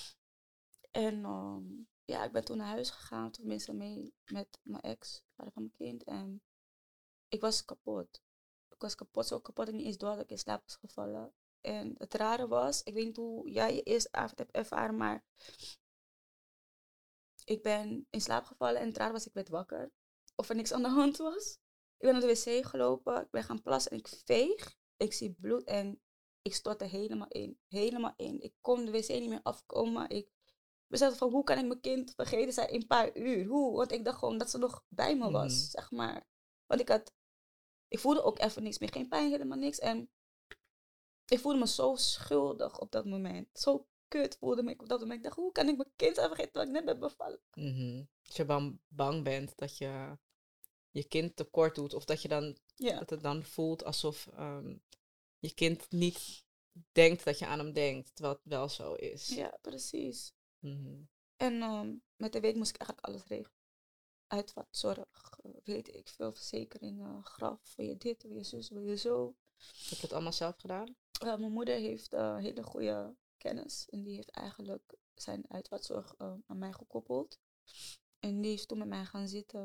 [0.91, 1.65] En ehm,
[2.05, 5.91] ja, ik ben toen naar huis gegaan, tenminste mee met mijn ex, vader van mijn
[5.91, 6.05] kind.
[6.05, 6.43] En
[7.29, 8.21] ik was kapot.
[8.79, 11.35] Ik was kapot, zo kapot ik niet eens door dat ik in slaap was gevallen.
[11.61, 15.25] En het rare was, ik weet niet hoe jij je eerste avond hebt ervaren, maar
[17.45, 19.93] ik ben in slaap gevallen en het rare was, ik werd wakker.
[20.37, 21.53] Of er niks aan de hand was.
[21.97, 24.77] Ik ben naar de wc gelopen, ik ben gaan plassen en ik veeg.
[24.97, 26.01] Ik zie bloed en
[26.43, 27.61] ik stortte helemaal in.
[27.69, 28.41] Helemaal in.
[28.41, 30.09] Ik kon de wc niet meer afkomen.
[30.09, 30.31] Ik
[30.87, 33.47] besefte van, hoe kan ik mijn kind vergeten zijn in een paar uur?
[33.47, 33.77] Hoe?
[33.77, 35.71] Want ik dacht gewoon dat ze nog bij me was, Mhm.
[35.71, 36.27] zeg maar.
[36.67, 37.13] Want ik had,
[37.89, 38.93] ik voelde ook even niks meer.
[38.93, 39.79] Geen pijn, helemaal niks.
[39.79, 40.11] En
[41.27, 43.49] ik voelde me zo schuldig op dat moment.
[43.53, 45.19] Zo kut voelde me ik op dat moment.
[45.19, 47.41] Ik dacht, hoe kan ik mijn kind vergeten terwijl ik net ben bevallen?
[47.55, 48.05] Mhm.
[48.27, 50.17] Als je bang, bang bent dat je
[50.91, 51.95] je kind tekort doet.
[51.95, 54.77] Of dat je dan dat het dan voelt alsof ehm,
[55.39, 56.45] je kind niet
[56.93, 58.15] denkt dat je aan hem denkt.
[58.15, 59.29] Terwijl het wel zo is.
[59.29, 60.33] Ja, precies.
[60.59, 61.03] Mhm.
[61.37, 63.58] En ehm, met de week moest ik eigenlijk alles regelen.
[64.29, 68.97] Uitvaartzorg, eh, weet ik veel, verzekeringen, graf, wil je dit, wil je zus, wil je
[68.97, 69.37] zo.
[69.59, 70.97] Heb je dat allemaal zelf gedaan?
[71.21, 73.89] Eh, mijn moeder heeft eh, hele goede kennis.
[73.89, 77.39] En die heeft eigenlijk zijn uitvaartzorg uh, aan mij gekoppeld.
[78.19, 79.61] En die is toen met mij gaan zitten.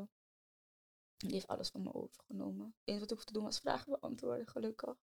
[1.16, 2.66] En die heeft alles van me overgenomen.
[2.66, 4.96] Het enige wat ik hoefde te doen was vragen beantwoorden, gelukkig.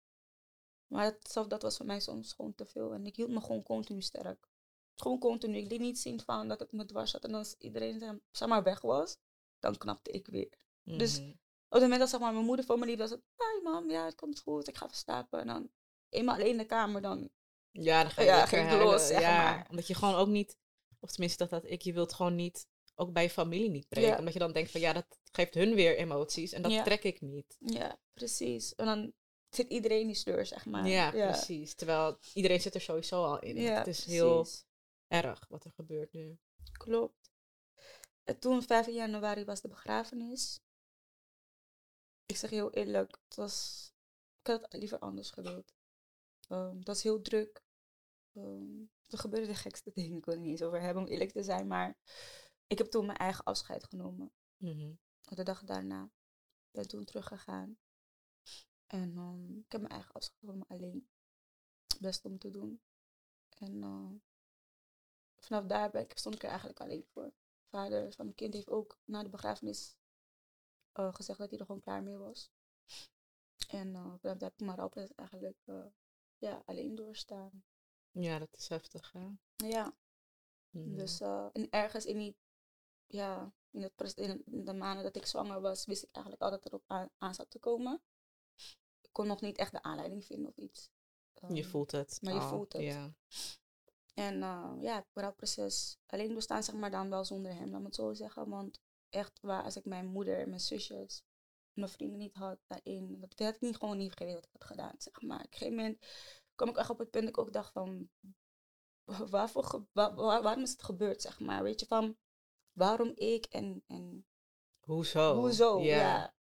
[0.88, 2.94] Maar dat, dat was voor mij soms gewoon te veel.
[2.94, 4.48] En ik hield me gewoon continu sterk.
[4.96, 5.58] Gewoon continu.
[5.58, 7.24] Ik liet niet zien van dat het me dwars zat.
[7.24, 9.18] En als iedereen zeg maar weg was,
[9.62, 10.54] dan knapte ik weer.
[10.84, 11.30] Dus Mhm.
[11.30, 11.36] op
[11.70, 13.22] het moment dat zeg maar, mijn moeder voor me liep, was het...
[13.38, 14.68] Hi mam, ja, het komt goed.
[14.68, 15.40] Ik ga even slapen.
[15.40, 15.70] En dan
[16.10, 17.30] eenmaal alleen in de kamer, dan...
[17.72, 19.68] Ja, dan ga je Ja, ging ik los, zeg ja, maar.
[19.70, 20.58] Omdat je gewoon ook niet,
[21.00, 24.10] of tenminste dat dat ik, je wilt gewoon niet, ook bij je familie niet breken.
[24.10, 24.18] Ja.
[24.18, 26.84] Omdat je dan denkt van ja, dat geeft hun weer emoties en dat Ja.
[26.84, 27.56] trek ik niet.
[27.60, 28.76] Ja, precies.
[28.76, 29.14] En dan
[29.50, 30.88] zit iedereen die sleur, zeg maar.
[30.88, 31.74] ja, precies.
[31.76, 33.56] Terwijl iedereen zit er sowieso al in.
[33.56, 34.48] Ja, het is heel
[35.08, 36.38] erg wat er gebeurt nu.
[36.72, 37.21] Klopt.
[38.24, 40.60] En toen, 5 januari, was de begrafenis.
[42.26, 43.88] Ik zeg heel eerlijk, het was,
[44.40, 45.74] ik had het liever anders gewild.
[46.48, 47.64] Ehm, het was heel druk.
[48.34, 51.44] Ehm, er gebeurden de gekste dingen, ik wil niet eens over hebben om eerlijk te
[51.44, 51.68] zijn.
[51.68, 51.98] Maar
[52.68, 54.32] ik heb toen mijn eigen afscheid genomen.
[54.58, 54.94] Mhm.
[55.22, 56.04] De dag daarna.
[56.04, 57.78] Ik ben toen teruggegaan.
[58.88, 61.10] En ehm, ik heb mijn eigen afscheid genomen alleen.
[62.00, 62.82] Best om te doen.
[63.50, 64.12] En eh,
[65.38, 67.34] vanaf daar ben ik, stond ik er eigenlijk alleen voor.
[67.72, 69.96] Vader van mijn kind heeft ook na de begrafenis
[70.92, 72.52] eh, gezegd dat hij er gewoon klaar mee was.
[73.68, 75.86] En vanaf daar heb ik mijn rouwproces eigenlijk eh,
[76.38, 77.64] ja, alleen doorstaan.
[78.12, 79.12] Ja, dat is heftig.
[79.12, 79.28] Hè?
[79.56, 79.96] Ja,
[80.70, 80.96] Mhm.
[80.96, 82.36] dus eh, en ergens in die,
[83.08, 86.66] ja, in, het, in de maanden dat ik zwanger was, wist ik eigenlijk al dat
[86.66, 88.02] erop aan, aan zat te komen.
[89.02, 90.90] Ik kon nog niet echt de aanleiding vinden of iets.
[91.34, 92.20] je Ehm, voelt het.
[92.22, 92.82] maar je voelt het.
[92.82, 93.14] Ja.
[94.14, 97.86] En eh, ja, het rouwproces alleen doorstaan, zeg maar dan wel zonder hem, laat me
[97.86, 98.50] het zo zeggen.
[98.50, 101.24] Want echt waar, als ik mijn moeder en mijn zusjes
[101.74, 104.64] mijn vrienden niet had daarin, dat had ik niet gewoon niet geweten wat ik had
[104.64, 105.38] gedaan, zeg maar.
[105.40, 106.06] Op een gegeven moment
[106.56, 108.10] kwam ik echt op het punt dat ik ook dacht van,
[109.30, 111.64] waarvoor, waarom is het gebeurd, zeg maar.
[111.64, 112.18] Weet je, van,
[112.72, 114.26] waarom ik en, en
[114.80, 115.36] Hoezo?
[115.36, 116.34] hoezo, ja.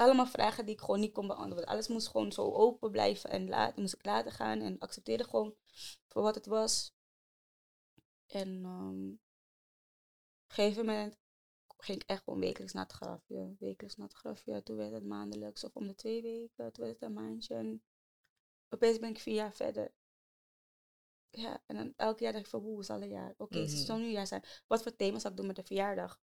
[0.00, 1.68] Allemaal vragen die ik gewoon niet kon beantwoorden.
[1.68, 5.54] Alles moest gewoon zo open blijven en laten, moest ik laten gaan en accepteerde gewoon
[6.08, 6.94] voor wat het was.
[8.26, 11.16] En ehm, op een gegeven moment
[11.84, 13.56] ging ik echt gewoon wekelijks naar het grafje.
[13.58, 14.62] Wekelijks naar het grafje.
[14.62, 16.72] Toen werd het maandelijks of om de twee weken.
[16.72, 17.54] Toen werd het een maandje.
[17.54, 17.82] En
[18.68, 19.94] opeens ben ik vier jaar verder.
[21.30, 23.34] Ja, en dan elk jaar dacht ik van, hoe is alle jaar?
[23.36, 23.84] Oké, het Mhm.
[23.84, 24.44] zou nu jaar zijn.
[24.66, 26.20] Wat voor thema zou ik doen met de verjaardag?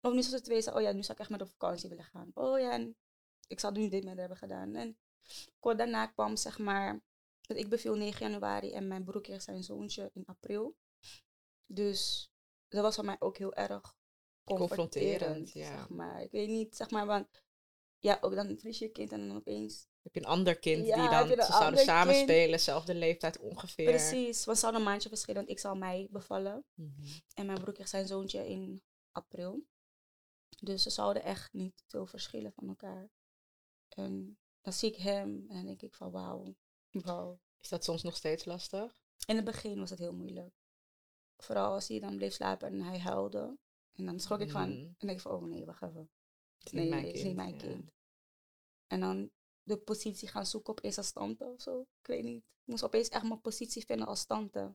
[0.00, 2.04] Of nu zoals het twee oh ja, nu zou ik echt met op vakantie willen
[2.04, 2.30] gaan.
[2.34, 2.96] Oh ja, en
[3.46, 4.74] ik zou nu dit met hebben gedaan.
[4.74, 4.98] En
[5.60, 7.00] kort daarna kwam zeg maar,
[7.46, 10.76] ik beviel 9 januari en mijn broer kreeg zijn zoontje in april.
[11.66, 12.30] Dus
[12.68, 13.96] dat was voor mij ook heel erg
[14.44, 15.76] Confronterend, confronterend, ja.
[15.76, 16.22] zeg maar.
[16.22, 17.28] Ik weet niet, zeg maar, want
[17.98, 21.24] ja, ook dan verlies je kind en dan opeens Heb je een ander kind Ja,
[21.24, 23.84] die dan, ze zouden samen spelen, zelfde leeftijd ongeveer.
[23.84, 26.64] Precies, we zouden een maandje verschillen, want ik zal mei bevallen.
[26.74, 26.90] Mhm.
[27.34, 29.64] En mijn broer kreeg zijn zoontje in april.
[30.60, 33.10] Dus ze zouden echt niet veel verschillen van elkaar.
[33.94, 36.54] En dan zie ik hem en denk ik van wauw.
[36.90, 37.40] wauw.
[37.60, 39.02] Is dat soms nog steeds lastig?
[39.26, 40.54] In het begin was het heel moeilijk.
[41.36, 43.58] Vooral als hij dan bleef slapen en hij huilde.
[43.92, 44.76] En dan schrok ik van, Mm.
[44.98, 46.10] en denk ik van, oh nee, wacht even.
[46.58, 47.36] Het is Nee, niet mijn het is kind.
[47.36, 47.60] niet mijn ja.
[47.60, 47.90] kind.
[48.86, 49.30] En dan
[49.62, 51.80] de positie gaan zoeken opeens als tante of zo.
[51.80, 52.42] Ik weet niet.
[52.44, 54.74] Ik moest opeens echt mijn positie vinden als tante.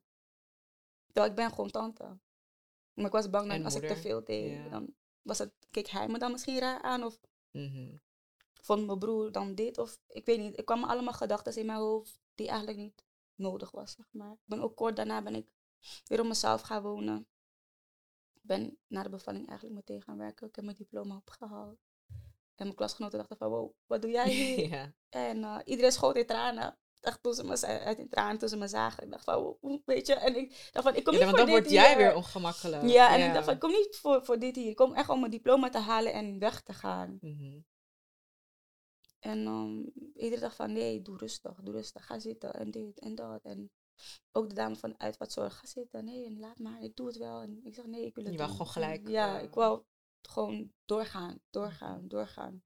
[1.06, 2.20] Terwijl ik ben gewoon tante.
[2.94, 4.70] Maar ik was bang dat als ik te veel deed, ja.
[4.70, 7.04] dan was het, keek hij me dan misschien raar aan.
[7.04, 7.20] Of
[7.52, 7.96] Mhm.
[8.62, 9.78] Vond mijn broer dan dit.
[9.78, 10.58] Of ik weet niet.
[10.58, 13.04] Er kwamen allemaal gedachten in mijn hoofd die eigenlijk niet
[13.36, 14.32] nodig was, zeg maar.
[14.32, 15.48] Ik ben ook kort daarna ben ik
[16.06, 17.28] weer op mezelf gaan wonen.
[18.34, 20.48] Ik ben na de bevalling eigenlijk meteen gaan werken.
[20.48, 21.78] Ik heb mijn diploma opgehaald.
[22.56, 24.68] En mijn klasgenoten dachten van, wow, wat doe jij hier?
[24.70, 24.94] ja.
[25.10, 26.78] En eh, iedereen schoot in tranen.
[27.00, 29.04] Echt toen ze me, uit in tranen toen ze me zagen.
[29.04, 30.14] Ik dacht van, wow, weet je.
[30.16, 31.98] En ik dacht van, ik kom Ja, niet want voor dan dit word jij hier.
[31.98, 32.84] weer ongemakkelijk.
[32.84, 34.70] Ja, en ik dacht van, ik kom niet voor, voor dit hier.
[34.70, 37.18] Ik kom echt om mijn diploma te halen en weg te gaan.
[37.22, 37.60] Mhm.
[39.20, 42.06] En um, iedereen dacht van, nee, doe rustig, doe rustig.
[42.06, 43.44] Ga zitten en dit en dat.
[43.44, 43.72] En
[44.32, 46.06] ook de dame van uitvaartzorg, ga zitten.
[46.06, 47.42] Nee, en laat maar, ik doe het wel.
[47.42, 49.84] En ik zeg, nee, ik wil het Je wou gewoon gelijk, Ja, eh, ik wou
[50.22, 52.64] gewoon doorgaan, doorgaan, doorgaan.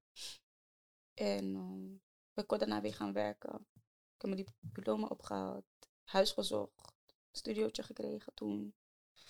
[1.14, 3.66] En um, ben kort daarna weer gaan werken.
[4.14, 5.64] Ik heb mijn diploma opgehaald,
[6.04, 6.94] huis gezocht,
[7.30, 8.74] studiootje gekregen toen.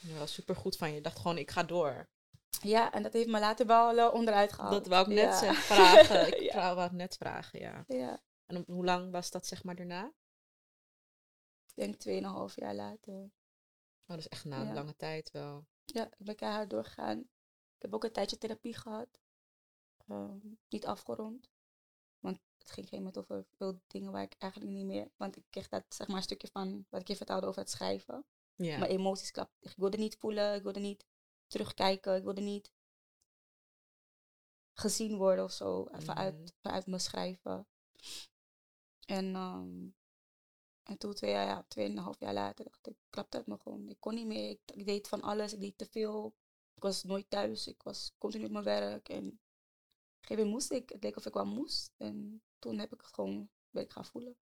[0.01, 0.95] Ja, wel supergoed van je.
[0.95, 2.09] Je dacht gewoon, ik ga door.
[2.62, 4.73] Ja, en dat heeft me later wel onderuit gehaald.
[4.73, 5.38] Dat wou ik net Ja.
[5.38, 6.27] zeggen, vragen.
[6.43, 6.75] Ik ja.
[6.75, 7.85] wou net vragen, ja.
[7.87, 10.12] ja, En hoe lang was dat zeg maar daarna?
[11.67, 13.14] ik denk tweeënhalf jaar later.
[13.14, 13.31] Oh,
[14.07, 15.67] dat is echt na een lange tijd wel.
[15.85, 17.19] Ja, ik ben keihard doorgegaan.
[17.19, 19.21] Ik heb ook een tijdje therapie gehad.
[20.07, 20.38] Ehm,
[20.69, 21.51] niet afgerond.
[22.19, 25.11] Want het ging geen moment over veel dingen waar ik eigenlijk niet meer...
[25.17, 27.71] Want ik kreeg dat, zeg maar, een stukje van wat ik je vertelde over het
[27.71, 28.25] schrijven.
[28.55, 28.79] Ja.
[28.79, 29.51] Mijn emoties klap.
[29.61, 31.07] Ik wilde niet voelen, ik wilde niet
[31.55, 32.73] terugkijken, ik wilde niet
[34.73, 35.88] gezien worden of zo.
[35.93, 36.47] Vanuit, Mhm.
[36.61, 37.67] vanuit mijn schrijven.
[39.07, 39.88] En, ehm,
[40.83, 43.88] en toen, twee, jaar, ja, tweeënhalf jaar later, dacht ik, klapte het me gewoon.
[43.88, 44.51] Ik kon niet meer.
[44.51, 46.35] Ik, ik deed van alles, ik deed te veel.
[46.75, 49.09] Ik was nooit thuis, ik was continu op mijn werk.
[49.09, 49.38] En op een
[50.21, 50.88] gegeven moment moest ik.
[50.88, 51.93] Het leek of ik wel moest.
[51.97, 54.37] En toen heb ik het gewoon, ben ik gaan voelen.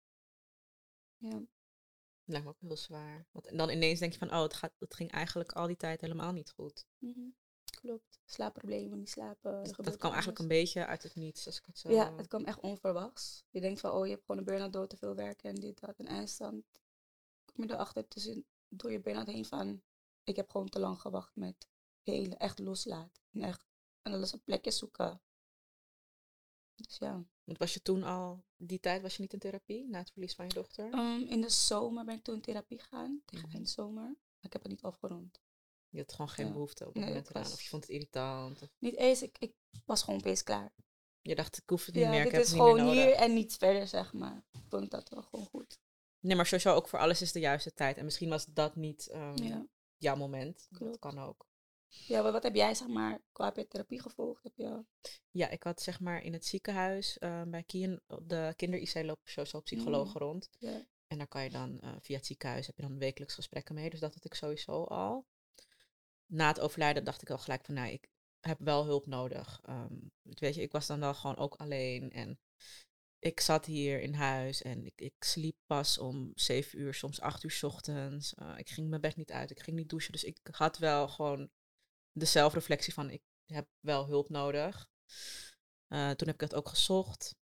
[1.18, 1.42] Ja.
[2.30, 3.28] Lijkt me ook heel zwaar.
[3.32, 5.76] Want en dan ineens denk je van, oh, het, gaat, het ging eigenlijk al die
[5.76, 6.86] tijd helemaal niet goed.
[6.98, 7.30] Mhm.
[7.82, 8.20] Klopt.
[8.26, 9.64] Slaapproblemen, niet slapen.
[9.64, 11.92] Dus dat kwam eigenlijk een beetje uit het niets, als ik het zo...
[11.92, 13.44] Ja, het kwam echt onverwachts.
[13.50, 15.80] Je denkt van, oh, je hebt gewoon een burn-out door te veel werken en dit,
[15.80, 15.98] dat.
[15.98, 16.64] En eindstand
[17.54, 19.82] kom je erachter tussen, door je burn-out heen van,
[20.24, 21.68] ik heb gewoon te lang gewacht met
[22.02, 23.24] hele, echt loslaten.
[23.32, 23.66] En echt,
[24.02, 25.22] en alles een plekje zoeken.
[26.88, 27.24] Dus ja.
[27.44, 30.36] Want was je toen al, die tijd was je niet in therapie, na het verlies
[30.36, 30.92] van je dochter?
[30.94, 33.56] Ehm, in de zomer ben ik toen in therapie gegaan, tegen Mhm.
[33.56, 34.04] eind zomer.
[34.04, 35.42] Maar ik heb het niet afgerond.
[35.90, 36.52] Je had gewoon geen Ja.
[36.52, 37.44] behoefte op dat Nee, moment eraan.
[37.44, 38.62] was- Of je vond het irritant.
[38.62, 39.54] Of Niet eens, ik, ik
[39.86, 40.74] was gewoon opeens klaar.
[41.22, 42.88] je dacht, ik hoef het niet Ja, meer, ik heb is het niet meer gewoon
[42.96, 43.04] nodig.
[43.06, 44.46] hier en niet verder, zeg maar.
[44.52, 45.80] Ik vond dat wel gewoon goed.
[46.20, 47.98] Nee, maar sowieso ook voor alles is de juiste tijd.
[47.98, 49.68] En misschien was dat niet ehm, Ja.
[49.98, 50.68] jouw moment.
[50.70, 51.48] Dat kan ook.
[51.90, 54.44] Ja, maar wat heb jij, zeg maar, qua therapie gevolgd?
[54.44, 54.86] Heb je...
[55.32, 59.62] Ja, ik had zeg maar in het ziekenhuis eh, bij Kien, de kinder-IC lopen sociaal
[59.62, 60.50] psychologen rond.
[60.58, 60.88] Ja.
[61.08, 63.90] En daar kan je dan eh, via het ziekenhuis heb je dan wekelijks gesprekken mee.
[63.90, 65.28] Dus dat had ik sowieso al.
[66.26, 68.08] Na het overlijden dacht ik al gelijk van, nou, ik
[68.40, 69.60] heb wel hulp nodig.
[69.64, 72.12] Ehm, weet je, ik was dan wel gewoon ook alleen.
[72.12, 72.40] En
[73.20, 77.44] ik zat hier in huis en ik, ik sliep pas om zeven uur, soms acht
[77.44, 78.34] uur 's ochtends.
[78.34, 80.12] Eh, ik ging mijn bed niet uit, ik ging niet douchen.
[80.12, 81.50] Dus ik had wel gewoon
[82.12, 84.90] de zelfreflectie van, ik heb wel hulp nodig.
[85.88, 87.36] Eh, toen heb ik dat ook gezocht.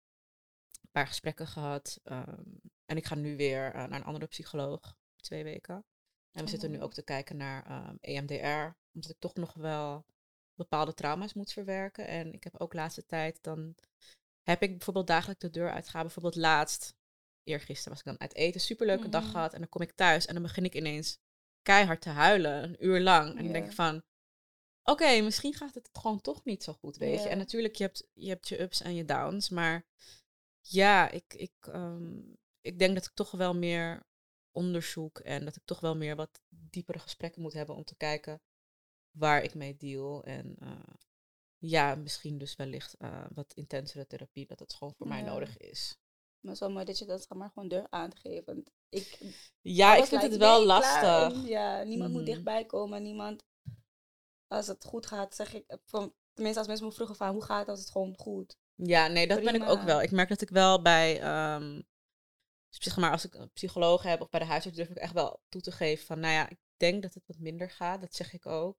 [0.83, 2.01] Een paar gesprekken gehad.
[2.03, 2.43] ehm,
[2.85, 4.97] en ik ga nu weer eh, naar een andere psycholoog.
[5.17, 5.75] Twee weken.
[5.75, 5.85] En
[6.41, 8.77] we Oh, zitten nu ook te kijken naar EMDR.
[8.93, 10.05] Omdat ik toch nog wel
[10.55, 12.07] bepaalde trauma's moet verwerken.
[12.07, 13.75] En ik heb ook laatste tijd dan...
[14.43, 16.03] Heb ik bijvoorbeeld dagelijks de deur uitgaan.
[16.03, 16.95] Bijvoorbeeld laatst,
[17.43, 18.61] eergisteren was ik dan uit eten.
[18.61, 19.31] Superleuke dag Mhm.
[19.33, 19.53] gehad.
[19.53, 21.19] En dan kom ik thuis en dan begin ik ineens
[21.63, 22.63] keihard te huilen.
[22.63, 23.37] Een uur lang.
[23.37, 24.03] En dan denk ik van...
[24.85, 27.29] Oké, misschien gaat het gewoon toch niet zo goed, weet je.
[27.29, 29.49] En natuurlijk, je hebt, je hebt je ups en je downs.
[29.49, 29.85] Maar
[30.61, 32.19] ja, ik, ik, ehm,
[32.61, 34.07] ik denk dat ik toch wel meer
[34.51, 38.43] onderzoek en dat ik toch wel meer wat diepere gesprekken moet hebben om te kijken
[39.11, 40.25] waar ik mee deal.
[40.25, 40.95] En eh,
[41.59, 45.97] ja, misschien dus wellicht eh, wat intensere therapie, dat het gewoon voor mij nodig is.
[46.41, 48.47] Maar het is wel mooi dat je dat maar gewoon deur aangeeft.
[48.47, 49.19] Want ik,
[49.61, 51.33] Ja, ik vind het wel lastig.
[51.33, 52.31] en ja, niemand moet Mhm.
[52.31, 53.03] dichtbij komen.
[53.03, 53.45] Niemand,
[54.57, 57.61] als het goed gaat, zeg ik, van, tenminste als mensen me vroegen van hoe gaat
[57.61, 58.57] het als het gewoon goed.
[58.75, 60.03] Ja, nee, dat ben ik ook wel.
[60.03, 61.83] Ik merk dat ik wel bij, ehm,
[62.69, 65.43] zeg maar, als ik een psycholoog heb of bij de huisarts, durf ik echt wel
[65.49, 68.01] toe te geven van, nou ja, ik denk dat het wat minder gaat.
[68.01, 68.77] Dat zeg ik ook.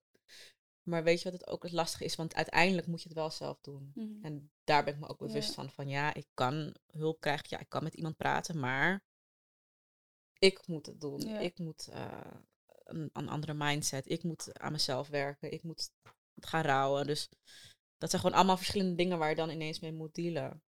[0.84, 2.16] Maar weet je wat het ook het lastige is?
[2.16, 3.92] Want uiteindelijk moet je het wel zelf doen.
[3.96, 4.26] Mhm.
[4.26, 5.54] En daar ben ik me ook bewust Ja.
[5.54, 5.70] van.
[5.70, 7.46] Van ja, ik kan hulp krijgen.
[7.50, 8.60] Ja, ik kan met iemand praten.
[8.60, 9.04] Maar
[10.40, 11.20] ik moet het doen.
[11.20, 11.40] Ja.
[11.40, 12.32] Ik moet eh,
[12.86, 14.10] een, een andere mindset.
[14.10, 15.52] Ik moet aan mezelf werken.
[15.52, 15.90] Ik moet
[16.36, 17.08] gaan rouwen.
[17.08, 17.30] Dus
[17.98, 20.64] dat zijn gewoon allemaal verschillende dingen waar je dan ineens mee moet dealen.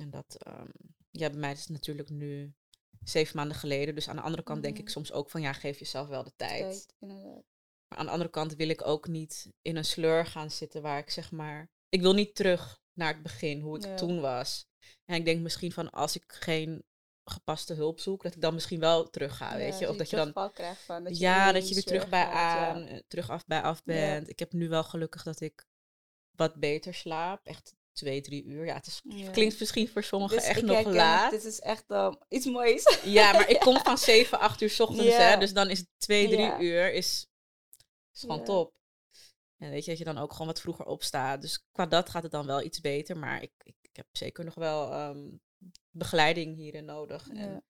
[0.00, 0.68] En dat, ehm,
[1.10, 2.54] ja, bij mij is het natuurlijk nu
[3.04, 3.94] zeven maanden geleden.
[3.94, 4.92] Dus aan de andere kant denk ik Mhm.
[4.92, 6.60] soms ook van ja, geef jezelf wel de tijd.
[6.60, 6.94] Tijd.
[6.98, 10.98] Maar aan de andere kant wil ik ook niet in een sleur gaan zitten waar
[10.98, 11.70] ik zeg maar.
[11.88, 13.96] Ik wil niet terug naar het begin, hoe ik Ja.
[13.96, 14.66] toen was.
[15.04, 16.84] En ik denk misschien van als ik geen
[17.30, 19.88] gepaste hulp zoek, dat ik dan misschien wel terug ga, weet Ja, je.
[19.88, 20.24] Of dat je dan.
[20.32, 22.68] terugval krijgt van, dat je Ja, dat je weer terug bij ja.
[22.68, 24.28] aan, eh, terug af bij af bent.
[24.28, 25.66] Ik heb nu wel gelukkig dat ik
[26.30, 27.46] wat beter slaap.
[27.46, 28.64] Echt twee, drie uur.
[28.64, 31.30] Ja, het is, klinkt misschien voor sommigen Dus echt nog laat.
[31.30, 31.84] Dit is echt
[32.28, 32.98] iets moois.
[33.04, 35.36] Ja, maar ik kom van 7, 8 uur 's ochtends, hè.
[35.38, 36.60] Dus dan is het 2, 3 Ja.
[36.60, 37.26] uur is,
[38.12, 38.76] is gewoon top.
[39.56, 41.40] En weet je, dat je dan ook gewoon wat vroeger opstaat.
[41.42, 43.16] Dus qua dat gaat het dan wel iets beter.
[43.16, 45.28] Maar ik, ik, ik heb zeker nog wel ehm,
[45.98, 47.28] begeleiding hierin nodig.
[47.28, 47.64] En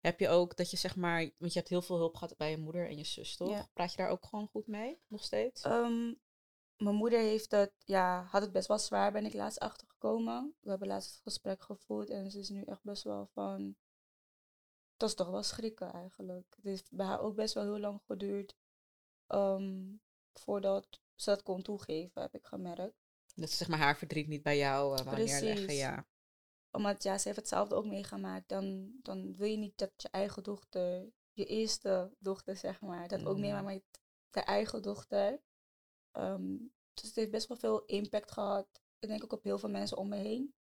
[0.00, 2.50] heb je ook dat je zeg maar, want je hebt heel veel hulp gehad bij
[2.50, 3.50] je moeder en je zus, toch?
[3.50, 3.68] Ja.
[3.72, 5.62] Praat je daar ook gewoon goed mee, nog steeds?
[5.62, 6.12] Ehm,
[6.76, 10.54] mijn moeder heeft het, ja, had het best wel zwaar, ben ik laatst achtergekomen.
[10.60, 13.76] We hebben laatst het gesprek gevoerd en ze is nu echt best wel van...
[14.96, 16.54] Dat is toch wel schrikken eigenlijk.
[16.56, 18.56] Het heeft bij haar ook best wel heel lang geduurd
[19.26, 19.94] ehm,
[20.32, 23.04] voordat ze dat kon toegeven, heb ik gemerkt.
[23.34, 26.06] Dat ze zeg maar haar verdriet niet bij jou uh, wou neerleggen, ja.
[26.76, 28.48] Omdat ja, ze heeft hetzelfde ook meegemaakt.
[28.48, 33.24] Dan, dan wil je niet dat je eigen dochter, je eerste dochter zeg maar, dat
[33.24, 33.40] ook Mhm.
[33.40, 33.82] meemaakt met
[34.30, 35.40] de eigen dochter.
[36.10, 36.56] Ehm,
[36.94, 38.68] dus het heeft best wel veel impact gehad.
[38.98, 40.54] Ik denk ook op heel veel mensen om me heen.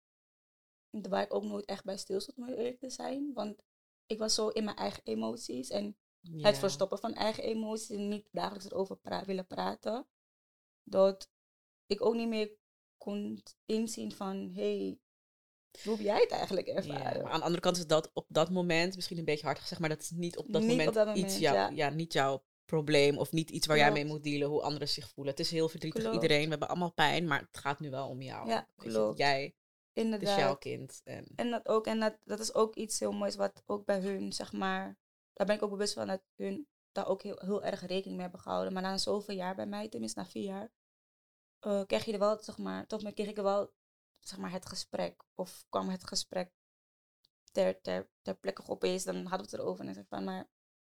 [1.09, 3.33] waar ik ook nooit echt bij stilstond, om eerlijk te zijn.
[3.33, 3.61] Want
[4.05, 5.97] ik was zo in mijn eigen emoties en
[6.37, 10.07] het verstoppen van eigen emoties en niet dagelijks erover pra- willen praten.
[10.83, 11.29] Dat
[11.85, 12.55] ik ook niet meer
[12.97, 14.99] kon inzien van, hé, hey,
[15.83, 17.21] hoe heb jij het eigenlijk Ja, ervaren?
[17.21, 19.81] maar aan de andere kant is dat op dat moment misschien een beetje hard gezegd,
[19.81, 21.69] maar dat is niet op dat, Niet moment, op dat iets jou, ja.
[21.69, 21.89] ja.
[21.89, 25.33] niet jouw probleem of niet iets waar jij mee moet dealen, hoe anderen zich voelen.
[25.33, 26.15] Het is heel verdrietig Klopt.
[26.21, 28.47] iedereen, we hebben allemaal pijn, maar het gaat nu wel om jou.
[28.47, 29.17] Ja, je, klopt.
[29.17, 29.53] Jij, het
[29.93, 30.39] is Inderdaad.
[30.39, 31.01] jouw kind.
[31.03, 33.99] En, En dat ook, en dat, dat is ook iets heel moois wat ook bij
[33.99, 34.97] hun, zeg maar,
[35.33, 38.21] daar ben ik ook bewust van dat hun daar ook heel, heel erg rekening mee
[38.21, 38.73] hebben gehouden.
[38.73, 40.71] Maar na zoveel jaar bij mij, tenminste na vier jaar,
[41.59, 43.71] eh kreeg je er wel, zeg maar, toch kreeg ik er wel,
[44.27, 45.23] zeg maar, het gesprek.
[45.35, 46.51] Of kwam het gesprek
[47.51, 50.23] ter, ter, ter plekke opeens, dan hadden we het erover en dan zei ik van,
[50.23, 50.49] maar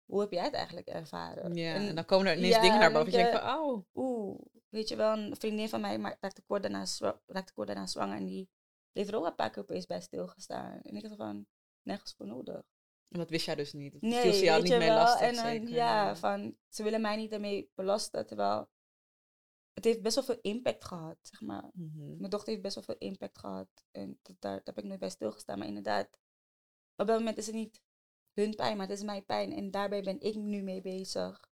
[0.05, 1.55] hoe heb jij het eigenlijk ervaren?
[1.55, 3.11] ja, En en dan komen er ineens ja, dingen naar boven.
[3.11, 6.43] Je denk denkt van, oh, oeh, weet je wel, een vriendin van mij maar raakte
[6.43, 6.85] kort daarna,
[7.27, 8.49] raakte kort daarna zwanger en die
[8.93, 10.81] heeft er ook een paar keer opeens bij stilgestaan.
[10.83, 11.47] En ik dacht van,
[11.83, 12.63] nergens voor nodig.
[13.09, 13.93] en dat wist jij dus niet.
[13.93, 15.69] Dat Nee, viel ze jou niet mee lastig, en zeker.
[15.69, 18.69] ja, van, ze willen mij niet ermee belasten, terwijl
[19.77, 21.71] het heeft best wel veel impact gehad, zeg maar.
[21.75, 22.17] Mhm.
[22.17, 25.01] Mijn dochter heeft best wel veel impact gehad en dat, daar, daar heb ik nooit
[25.01, 25.59] bij stilgestaan.
[25.59, 26.19] Maar inderdaad,
[26.97, 27.83] op dat moment is het niet
[28.33, 29.53] hun pijn, maar het is mijn pijn.
[29.53, 31.51] En daarbij ben ik nu mee bezig.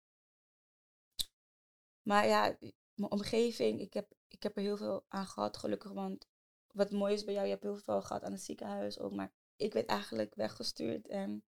[2.03, 2.57] Maar ja,
[2.95, 5.93] mijn omgeving, ik heb, ik heb er heel veel aan gehad, gelukkig.
[5.93, 6.27] Want
[6.73, 9.13] wat mooi is bij jou, je hebt heel veel gehad aan het ziekenhuis ook.
[9.13, 11.45] Maar ik werd eigenlijk weggestuurd en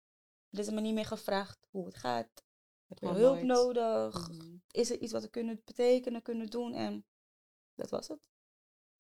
[0.50, 2.44] er is me niet meer gevraagd hoe het gaat.
[2.88, 3.46] Heb je Oh, hulp nooit.
[3.46, 4.30] nodig?
[4.30, 4.51] Mhm.
[4.72, 6.74] Is er iets wat we kunnen betekenen, kunnen doen?
[6.74, 7.06] En
[7.76, 8.20] dat was het.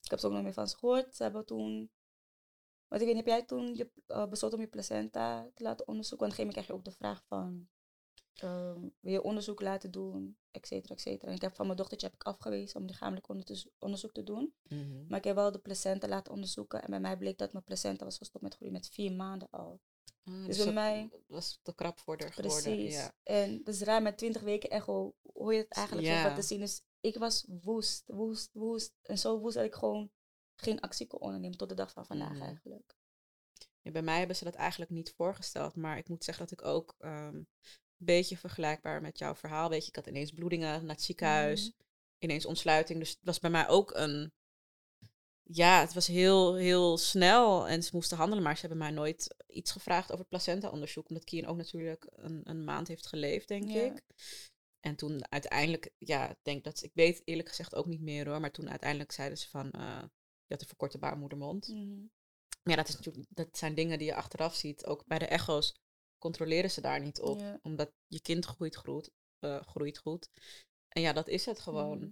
[0.01, 1.15] Ik heb ze ook nog meer van ze gehoord.
[1.15, 1.91] Ze hebben toen...
[2.87, 5.87] Want ik weet niet, heb jij toen je, eh, besloten om je placenta te laten
[5.87, 6.27] onderzoeken?
[6.27, 7.69] Want op een gegeven moment krijg je ook de vraag van...
[8.33, 10.37] ehm, wil je onderzoek laten doen?
[10.51, 11.27] Et cetera, et cetera.
[11.27, 13.27] En ik heb van mijn dochtertje heb ik afgewezen om lichamelijk
[13.79, 14.53] onderzoek- te doen.
[14.63, 15.07] Mhm.
[15.07, 16.81] Maar ik heb wel de placenta laten onderzoeken.
[16.83, 19.81] En bij mij bleek dat mijn placenta was gestopt met groeien met vier maanden al.
[20.23, 22.61] Ah, Dus dus bij mij- was te krap voor haar geworden.
[22.63, 22.93] Precies.
[22.93, 23.13] Ja.
[23.23, 26.59] En dus raar met 20 weken echo hoor je het eigenlijk zo te zien.
[26.59, 28.93] Dus ik was woest, woest, woest.
[29.01, 30.11] En zo woest dat ik gewoon
[30.55, 32.41] geen actie kon ondernemen tot de dag van vandaag Mhm.
[32.41, 32.95] eigenlijk.
[33.81, 35.75] Ja, bij mij hebben ze dat eigenlijk niet voorgesteld.
[35.75, 37.47] Maar ik moet zeggen dat ik ook ehm, een
[37.97, 39.69] beetje vergelijkbaar met jouw verhaal.
[39.69, 41.61] Weet je, ik had ineens bloedingen naar het ziekenhuis.
[41.63, 41.71] Mhm.
[42.17, 42.99] Ineens ontsluiting.
[42.99, 44.33] Dus het was bij mij ook een...
[45.53, 48.43] Ja, het was heel, heel snel en ze moesten handelen.
[48.43, 51.09] Maar ze hebben mij nooit iets gevraagd over het placenta-onderzoek.
[51.09, 53.81] Omdat Kien ook natuurlijk een, een maand heeft geleefd, denk Ja.
[53.81, 54.01] ik.
[54.79, 56.83] En toen uiteindelijk, ja, ik denk dat...
[56.83, 58.39] Ik weet eerlijk gezegd ook niet meer hoor.
[58.39, 59.71] Maar toen uiteindelijk zeiden ze van...
[59.71, 60.03] eh,
[60.45, 61.67] je had een verkorte baarmoedermond.
[61.67, 61.99] Mhm.
[62.63, 64.85] Maar ja, dat, is natuurlijk, dat zijn dingen die je achteraf ziet.
[64.85, 65.75] Ook bij de echo's
[66.17, 67.39] controleren ze daar niet op.
[67.39, 67.59] Ja.
[67.61, 69.09] Omdat je kind groeit goed,
[69.39, 70.29] eh, groeit goed.
[70.87, 71.97] En ja, dat is het gewoon.
[71.97, 72.09] Mhm.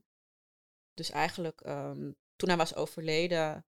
[0.94, 3.66] Dus eigenlijk, ehm, toen hij was overleden,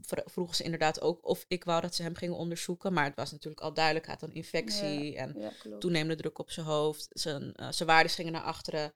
[0.00, 2.92] vr- vroegen ze inderdaad ook of ik wou dat ze hem gingen onderzoeken.
[2.92, 6.50] Maar het was natuurlijk al duidelijk, hij had een infectie en Ja, toenemende druk op
[6.50, 7.06] zijn hoofd.
[7.10, 8.94] Zijn, eh, zijn waarden gingen naar achteren.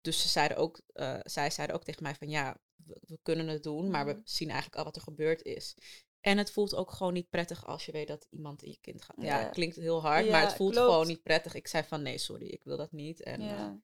[0.00, 3.48] Dus ze zeiden ook, eh, zij zeiden ook tegen mij van ja, we, we kunnen
[3.48, 4.20] het doen, maar we Mhm.
[4.24, 5.74] zien eigenlijk al wat er gebeurd is.
[6.20, 9.02] En het voelt ook gewoon niet prettig als je weet dat iemand in je kind
[9.02, 9.16] gaat.
[9.18, 10.90] Ja, klinkt heel hard, Ja, maar het voelt klopt.
[10.90, 11.54] gewoon niet prettig.
[11.54, 13.22] Ik zei van nee, sorry, ik wil dat niet.
[13.22, 13.80] En eh, ja.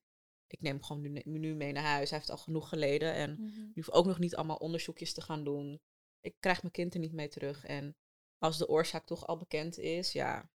[0.53, 2.09] Ik neem hem gewoon nu, nu mee naar huis.
[2.09, 5.43] Hij heeft al genoeg geleden en je hoeft ook nog niet allemaal onderzoekjes te gaan
[5.43, 5.81] doen.
[6.21, 7.65] Ik krijg mijn kind er niet mee terug.
[7.65, 7.95] En
[8.37, 10.49] als de oorzaak toch al bekend is, ja,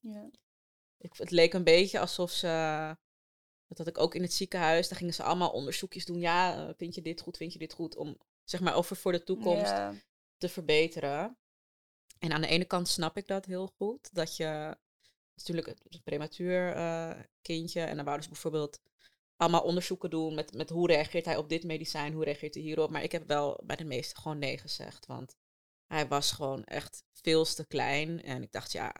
[0.00, 0.30] ja.
[0.98, 2.46] ik, het leek een beetje alsof ze.
[3.66, 4.88] Dat had ik ook in het ziekenhuis.
[4.88, 6.20] Daar gingen ze allemaal onderzoekjes doen.
[6.20, 7.36] Ja, eh, vind je dit goed?
[7.36, 7.96] Vind je dit goed?
[7.96, 9.94] Om zeg maar over voor de toekomst Ja.
[10.36, 11.38] te verbeteren.
[12.18, 14.14] En aan de ene kant snap ik dat heel goed.
[14.14, 14.76] Dat je
[15.34, 17.80] natuurlijk het prematuur eh, kindje.
[17.80, 18.80] En dan wouden ze bijvoorbeeld
[19.36, 22.90] allemaal onderzoeken doen met, met hoe reageert hij op dit medicijn, hoe reageert hij hierop.
[22.90, 25.06] Maar ik heb wel bij de meeste gewoon nee gezegd.
[25.06, 25.36] Want
[25.86, 28.22] hij was gewoon echt veel te klein.
[28.22, 28.94] En ik dacht, ja,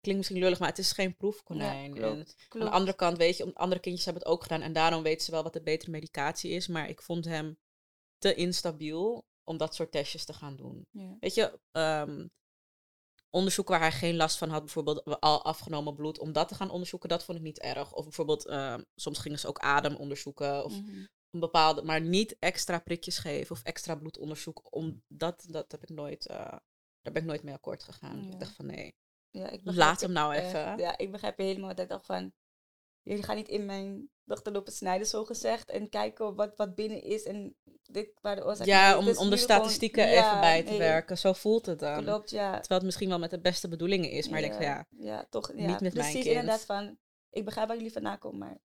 [0.00, 1.94] klinkt misschien lullig, maar het is geen proefkonijn.
[1.94, 4.62] Ja, en klopt, aan de andere kant, weet je, andere kindjes hebben het ook gedaan.
[4.62, 6.68] En daarom weten ze wel wat de betere medicatie is.
[6.68, 7.58] Maar ik vond hem
[8.18, 10.86] te instabiel om dat soort testjes te gaan doen.
[10.90, 11.16] Ja.
[11.20, 12.26] Weet je, ehm,
[13.34, 16.70] onderzoek waar hij geen last van had, bijvoorbeeld al afgenomen bloed, om dat te gaan
[16.70, 17.92] onderzoeken, dat vond ik niet erg.
[17.94, 21.04] Of bijvoorbeeld, ehm, soms gingen ze ook adem onderzoeken, of Mhm.
[21.30, 24.74] een bepaalde, maar niet extra prikjes geven of extra bloedonderzoek.
[24.74, 26.36] Om dat, dat heb ik nooit, eh,
[27.02, 28.24] daar ben ik nooit mee akkoord gegaan.
[28.26, 28.32] Ja.
[28.32, 28.94] Ik dacht van nee,
[29.30, 30.78] Ja, ik laat hem nou even.
[30.78, 31.68] Ja, ik begrijp je helemaal.
[31.74, 32.32] Dat ik dacht van,
[33.04, 35.70] jullie gaan niet in mijn dochter lopen snijden, zo gezegd.
[35.70, 39.16] En kijken wat, wat binnen is en dit waar de oorzaak Ja, Nee, om, is
[39.18, 41.18] om de gewoon- statistieken Ja, even bij te nee, werken.
[41.18, 42.02] Zo voelt het dan.
[42.04, 42.50] Klopt, ja.
[42.50, 45.48] Terwijl het misschien wel met de beste bedoelingen is, maar ik denk ja, Ja, toch.
[45.48, 46.26] Ja, niet met mijn precies, kind.
[46.26, 46.98] inderdaad van,
[47.30, 48.58] ik begrijp waar jullie vandaan komen, maar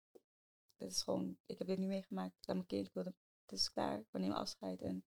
[0.76, 2.34] dit is gewoon, ik heb dit nu meegemaakt.
[2.40, 3.14] Ik heb mijn kind, wilde,
[3.46, 4.80] het is klaar, we nemen afscheid.
[4.80, 5.04] En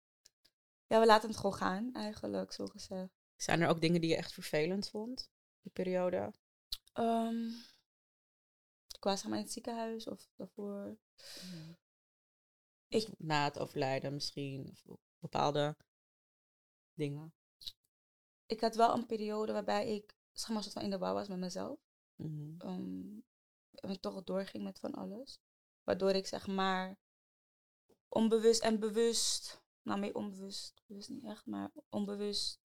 [0.88, 3.10] ja, we laten het gewoon gaan, eigenlijk, zo gezegd.
[3.36, 5.30] Zijn er ook dingen die je echt vervelend vond,
[5.62, 6.34] die periode?
[6.94, 7.48] Ehm
[9.02, 10.97] qua zeg maar in het ziekenhuis of daarvoor.
[12.88, 15.78] Ik, Na het overlijden misschien, of bepaalde
[16.93, 17.34] dingen.
[18.45, 21.28] Ik had wel een periode waarbij ik zeg maar soort van in de war was
[21.28, 21.80] met mezelf.
[22.16, 23.24] Mm
[23.82, 25.39] en toch doorging met van alles.
[25.84, 26.99] Waardoor ik zeg maar
[28.08, 32.60] onbewust en bewust, nou meer onbewust, bewust niet echt, maar onbewust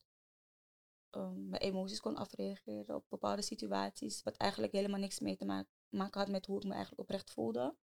[1.11, 4.23] um, mijn emoties kon afreageren op bepaalde situaties.
[4.23, 7.31] Wat eigenlijk helemaal niks mee te maken, maken had met hoe ik me eigenlijk oprecht
[7.31, 7.77] voelde.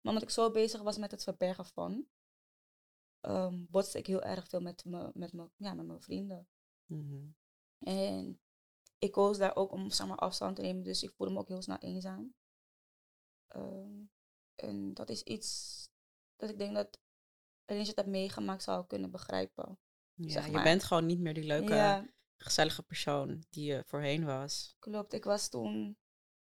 [0.00, 2.06] Maar omdat ik zo bezig was met het verbergen van,
[3.20, 6.48] um, botste ik heel erg veel met, me, met, me, ja, met mijn vrienden.
[6.86, 7.26] Mhm.
[7.78, 8.40] En
[8.98, 11.48] ik koos daar ook om zeg maar, afstand te nemen, dus ik voelde me ook
[11.48, 12.34] heel snel eenzaam.
[13.46, 14.02] Ehm,
[14.54, 15.82] en dat is iets
[16.36, 17.00] dat ik denk dat
[17.64, 19.78] alleen je dat meegemaakt zou kunnen begrijpen.
[20.14, 20.58] Ja, zeg maar.
[20.58, 24.76] je bent gewoon niet meer die leuke, gezellige persoon die je voorheen was.
[24.78, 25.98] Klopt, ik was toen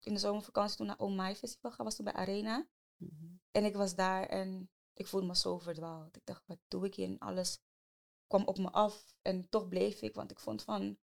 [0.04, 2.68] in de zomervakantie toen naar Oh My Festival gaan, was toen bij Arena.
[2.96, 3.26] Mhm.
[3.50, 6.16] En ik was daar en ik voelde me zo verdwaald.
[6.16, 7.06] Ik dacht, wat doe ik hier?
[7.06, 7.58] En alles
[8.26, 10.98] kwam op me af en toch bleef ik, want ik vond van,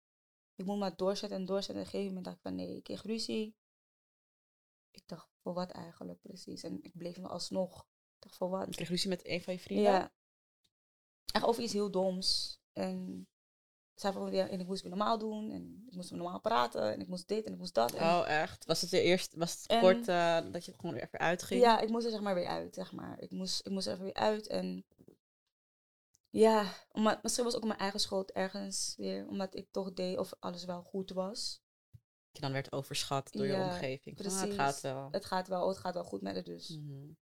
[0.56, 1.76] ik moet maar doorzetten en doorzetten.
[1.76, 3.58] En op een gegeven moment dacht ik van, nee, ik kreeg ruzie.
[4.91, 6.64] Ik dacht, voor wat eigenlijk precies?
[6.64, 7.80] En ik bleef nog alsnog.
[8.16, 8.66] Ik dacht, voor wat?
[8.66, 9.91] Je kreeg ruzie met een van je vrienden?
[9.91, 10.14] Ja.
[11.26, 12.60] Echt over iets heel doms.
[12.74, 13.29] En
[14.02, 15.52] van, ja, en ik moest weer normaal doen.
[15.52, 16.93] En ik moest normaal praten.
[16.93, 17.93] En ik moest dit en ik moest dat.
[17.93, 18.66] En oh, echt?
[18.66, 21.62] Was het eerst, was het kort uh, dat je gewoon weer even uitging?
[21.62, 23.20] Ja, ik moest er zeg maar weer uit, zeg maar.
[23.20, 24.47] Ik moest, ik moest er even weer uit.
[24.47, 24.86] En
[26.30, 29.28] ja, omdat, misschien was ook mijn eigen schuld ergens weer.
[29.28, 31.62] Omdat ik toch deed of alles wel goed was.
[32.32, 34.16] Je dan werd overschat door je omgeving.
[34.16, 34.41] Precies.
[34.41, 35.08] Ah, het gaat wel.
[35.12, 36.70] Het gaat wel, het gaat wel goed met het dus.
[36.70, 37.18] Mm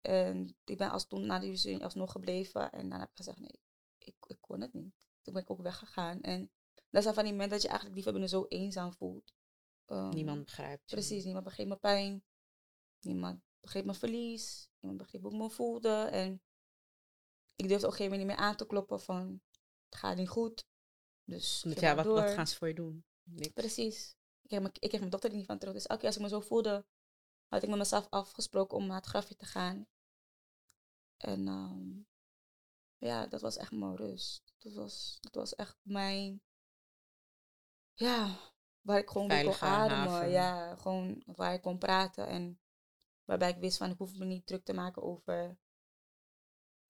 [0.00, 2.72] En ik ben als toen na die ruzie alsnog gebleven.
[2.72, 3.60] En dan heb ik gezegd, nee,
[3.98, 5.05] ik, ik kon het niet.
[5.26, 6.20] Toen ben ik ook weggegaan.
[6.20, 6.50] En
[6.90, 9.34] dat zijn van die momenten dat je eigenlijk liever binnen zo eenzaam voelt.
[9.86, 10.86] Um, niemand begrijpt.
[10.86, 12.24] Precies, niemand begreep mijn pijn.
[13.00, 14.68] Niemand begreep mijn verlies.
[14.80, 16.08] Niemand begreep hoe ik me voelde.
[16.10, 16.42] En
[17.56, 19.42] ik durfde op een gegeven moment niet meer aan te kloppen van
[19.88, 20.66] het gaat niet goed.
[21.24, 23.04] Dus ja, wat, wat, gaan ze voor je doen?
[23.22, 23.48] Niks.
[23.52, 24.16] Precies.
[24.42, 25.74] Ik kreeg, mijn, ik mijn dochter er niet van terug.
[25.74, 26.86] Dus elke keer als ik me zo voelde,
[27.46, 29.86] had ik met mezelf afgesproken om naar het grafje te gaan.
[31.16, 32.06] En um,
[32.98, 34.45] ja, dat was echt mijn rust.
[34.66, 36.42] Dat was, dat was echt mijn,
[37.94, 38.38] ja,
[38.80, 40.30] waar ik gewoon kon ademen.
[40.30, 42.26] Ja, gewoon waar ik kon praten.
[42.26, 42.60] En
[43.24, 45.58] waarbij ik wist van, ik hoef me niet druk te maken over...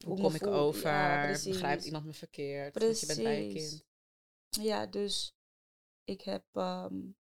[0.04, 0.90] Hoe, kom ik over?
[0.90, 2.72] Ja, Begrijpt iemand me verkeerd?
[2.72, 3.00] Precies.
[3.00, 3.84] je bent bij je kind.
[4.48, 5.36] Ja, dus
[6.04, 7.16] ik heb um,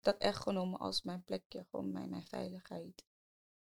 [0.00, 1.66] dat echt genomen als mijn plekje.
[1.70, 3.06] Gewoon mijn, mijn veiligheid.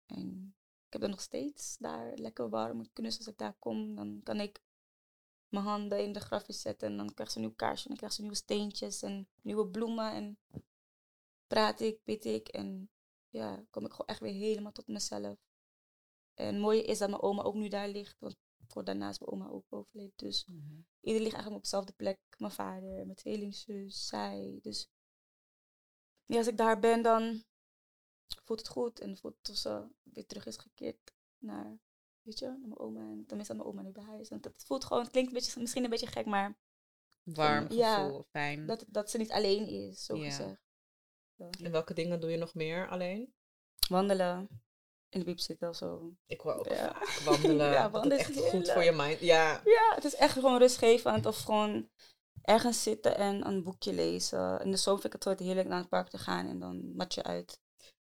[0.07, 0.57] En
[0.87, 3.13] ik heb er nog steeds daar lekker warm kunnen.
[3.13, 4.64] Als ik daar kom, dan kan ik
[5.55, 6.89] mijn handen in de grafjes zetten.
[6.89, 7.83] En dan krijg ze een nieuw kaarsje.
[7.83, 10.13] En dan krijg ze nieuwe steentjes en nieuwe bloemen.
[10.13, 10.39] En
[11.47, 12.49] praat ik, bid ik.
[12.49, 12.91] En
[13.29, 15.39] ja, kom ik gewoon echt weer helemaal tot mezelf.
[16.35, 18.17] En het mooie is dat mijn oma ook nu daar ligt.
[18.21, 18.37] Want
[18.67, 20.13] voor daarna is mijn oma ook overleden.
[20.17, 20.87] Dus mm -hmm.
[21.01, 22.21] iedereen ligt eigenlijk op dezelfde plek.
[22.39, 24.59] Mijn vader, mijn tweelingzus, zij.
[24.63, 24.91] Dus
[26.25, 27.45] ja, als ik daar ben, dan
[28.45, 29.01] voelt het goed.
[29.01, 31.79] En voelt het alsof ze weer terug is gekeerd naar,
[32.25, 33.01] weet je, naar mijn oma.
[33.01, 34.29] En tenminste aan mijn oma nu bij huis.
[34.29, 36.59] En het voelt gewoon, het klinkt een beetje, misschien een beetje gek, maar...
[37.23, 38.67] Warm gevoel, ja, fijn.
[38.67, 40.63] Dat, dat ze niet alleen is, zo gezegd.
[41.37, 43.35] En welke dingen doe je nog meer alleen?
[43.89, 44.49] Wandelen.
[45.09, 46.15] In de biep zitten of zo.
[46.27, 46.97] Ik wil ook ja.
[47.25, 47.71] wandelen.
[47.71, 49.21] ja, wandelen is echt goed voor je mind.
[49.21, 49.61] Ja.
[49.65, 51.27] ja, het is echt gewoon rustgevend.
[51.27, 51.89] Of gewoon
[52.43, 54.61] ergens zitten en een boekje lezen.
[54.61, 56.97] In de zomer vind ik het altijd heerlijk naar het park te gaan en dan
[56.97, 57.61] mat je uit.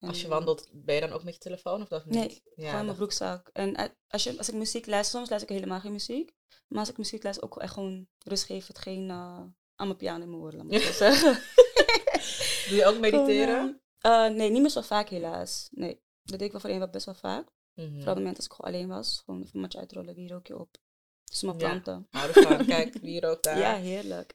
[0.06, 2.14] Als je wandelt, ben je dan ook met je telefoon of dat niet?
[2.14, 3.50] Nee, ja, gewoon mijn broekzak.
[3.52, 6.32] En eh, als, je, als ik muziek luister, soms luister ik helemaal geen muziek.
[6.68, 8.66] Maar als ik muziek luister, ook echt gewoon rust geven.
[8.66, 9.40] Het geen uh,
[9.74, 11.32] aan mijn piano in mijn oren, laat me zeggen.
[12.68, 13.80] Doe je ook mediteren?
[14.06, 15.68] uh, nee, niet meer zo vaak helaas.
[15.70, 17.48] Nee, dat deed ik wel voor een wat best wel vaak.
[17.74, 17.94] Mm -hmm.
[17.94, 19.22] Vooral op moment als ik gewoon alleen was.
[19.24, 20.76] Gewoon even een matje uitrollen, wie rook je op.
[21.24, 22.06] Dus mijn planten.
[22.10, 22.66] Ja, ervan.
[22.66, 23.58] Kijk, wie rookt daar.
[23.58, 24.34] Ja, heerlijk.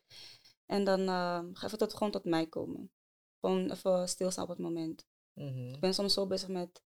[0.66, 2.92] En dan uh, ga even tot, gewoon tot mij komen.
[3.40, 5.08] Gewoon even stilstaan op het moment.
[5.40, 5.74] Mhm.
[5.74, 6.82] Ik ben soms zo bezig met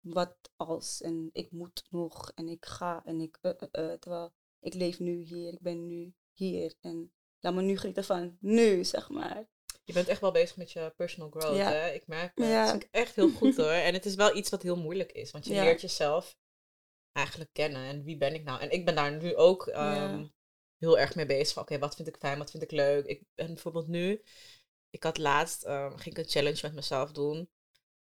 [0.00, 4.74] wat als en ik moet nog en ik ga en ik, uh, uh, terwijl ik
[4.74, 9.08] leef nu hier, ik ben nu hier en laat me nu genieten van nu, zeg
[9.08, 9.48] maar.
[9.84, 11.90] Je bent echt wel bezig met je personal growth, hè?
[11.90, 12.46] Ik merk het.
[12.46, 12.72] Ja.
[12.72, 13.66] Dat is echt heel goed hoor.
[13.66, 16.36] En het is wel iets wat heel moeilijk is, want je leert jezelf
[17.12, 18.60] eigenlijk kennen en wie ben ik nou?
[18.60, 20.32] En ik ben daar nu ook um,
[20.78, 21.58] heel erg mee bezig.
[21.58, 23.06] Oké, wat vind ik fijn, wat vind ik leuk?
[23.06, 24.22] Ik ben bijvoorbeeld nu
[24.90, 27.50] ik had laatst, um, ging ik een challenge met mezelf doen.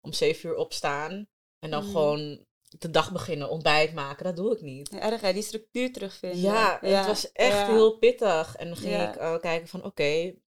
[0.01, 1.29] Om zeven uur opstaan.
[1.59, 1.91] En dan mm.
[1.91, 2.47] gewoon
[2.79, 4.91] de dag beginnen, ontbijt maken, dat doe ik niet.
[4.91, 6.41] Ja, erg hè, die structuur terugvinden.
[6.41, 7.67] Ja, het was echt ja.
[7.67, 8.57] heel pittig.
[8.57, 10.05] En dan ging ik eh, kijken van, oké,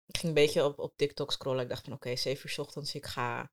[0.07, 1.63] ik ging een beetje op, op TikTok scrollen.
[1.63, 3.51] Ik dacht van, oké, zeven uur 's ochtends, ik ga,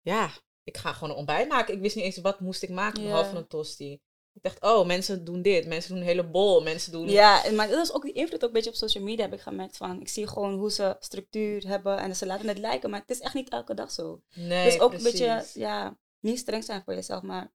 [0.00, 0.30] ja,
[0.62, 1.74] ik ga gewoon een ontbijt maken.
[1.74, 4.00] Ik wist niet eens wat moest ik maken, behalve een tosti.
[4.38, 7.08] Ik dacht, oh, mensen doen dit, mensen doen een hele bol, mensen doen...
[7.08, 9.32] Ja, en maar dat is ook die invloed ook een beetje op social media heb
[9.32, 10.00] ik gemerkt van.
[10.00, 13.20] Ik zie gewoon hoe ze structuur hebben en ze laten het lijken, maar het is
[13.20, 14.22] echt niet elke dag zo.
[14.34, 15.20] Nee, dus ook precies.
[15.20, 17.52] een beetje, ja, niet streng zijn voor jezelf, maar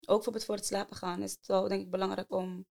[0.00, 2.66] ook bijvoorbeeld voor het slapen gaan is het wel denk ik belangrijk om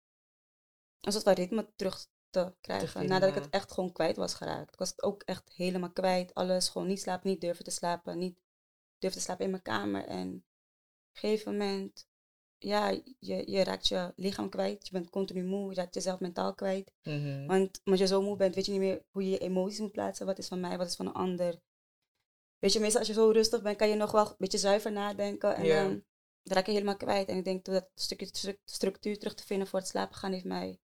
[1.01, 2.87] een soort van ritme terug te krijgen.
[2.87, 4.73] vinden, Nadat ik het echt gewoon kwijt was geraakt.
[4.73, 6.33] Ik was het ook echt helemaal kwijt.
[6.33, 8.39] Alles, gewoon niet slapen, niet durven te slapen, niet
[8.97, 10.05] durven te slapen in mijn kamer.
[10.05, 12.07] En op een gegeven moment,
[12.63, 12.89] ja,
[13.19, 14.85] je, je raakt je lichaam kwijt.
[14.87, 16.91] Je bent continu moe, je raakt jezelf mentaal kwijt.
[17.03, 17.45] Mhm.
[17.45, 19.91] Want als je zo moe bent, weet je niet meer hoe je je emoties moet
[19.91, 20.25] plaatsen.
[20.25, 21.59] Wat is van mij, wat is van een ander.
[22.59, 24.91] Weet je, meestal als je zo rustig bent, kan je nog wel een beetje zuiver
[24.91, 25.55] nadenken.
[25.55, 25.83] En Ja.
[25.83, 26.03] dan
[26.43, 27.27] raak je helemaal kwijt.
[27.27, 30.45] En ik denk dat stukje stru- structuur terug te vinden voor het slapen gaan heeft
[30.45, 30.79] mij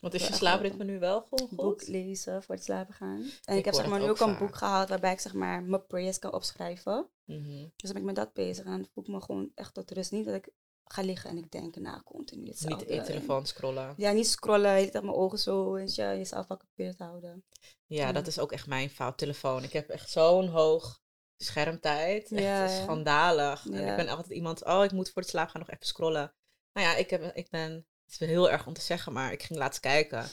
[0.00, 1.88] Want is je slaapritme nu wel gewoon een boek goed?
[1.88, 3.20] lezen voor het slapen gaan.
[3.44, 5.34] En Ik ik, heb zeg maar nu ook ook een boek gehaald waarbij ik zeg
[5.34, 7.10] maar mijn prayers kan opschrijven.
[7.24, 7.46] Mhm.
[7.76, 9.90] Dus dan ben ik met dat bezig en dan voel ik me gewoon echt tot
[9.90, 10.12] rust.
[10.12, 10.48] Niet dat ik
[10.92, 13.94] ga liggen en ik denk, nou, continu Niet in je telefoon scrollen.
[13.96, 17.44] Ja, niet scrollen, de hele tijd mijn ogen zo, weet je, jezelf geoccupeerd houden.
[17.86, 18.12] Ja, Ja.
[18.12, 19.18] dat is ook echt mijn fout.
[19.18, 19.62] Telefoon.
[19.62, 21.00] Ik heb echt zo'n hoog
[21.36, 22.32] schermtijd.
[22.32, 22.68] Echt Ja.
[22.68, 23.66] schandalig.
[23.66, 26.34] En ik ben altijd iemand, oh, ik moet voor het slaap gaan nog even scrollen.
[26.72, 27.72] Nou ja, ik, heb, ik ben,
[28.04, 30.26] het is heel erg om te zeggen, maar ik ging laatst kijken.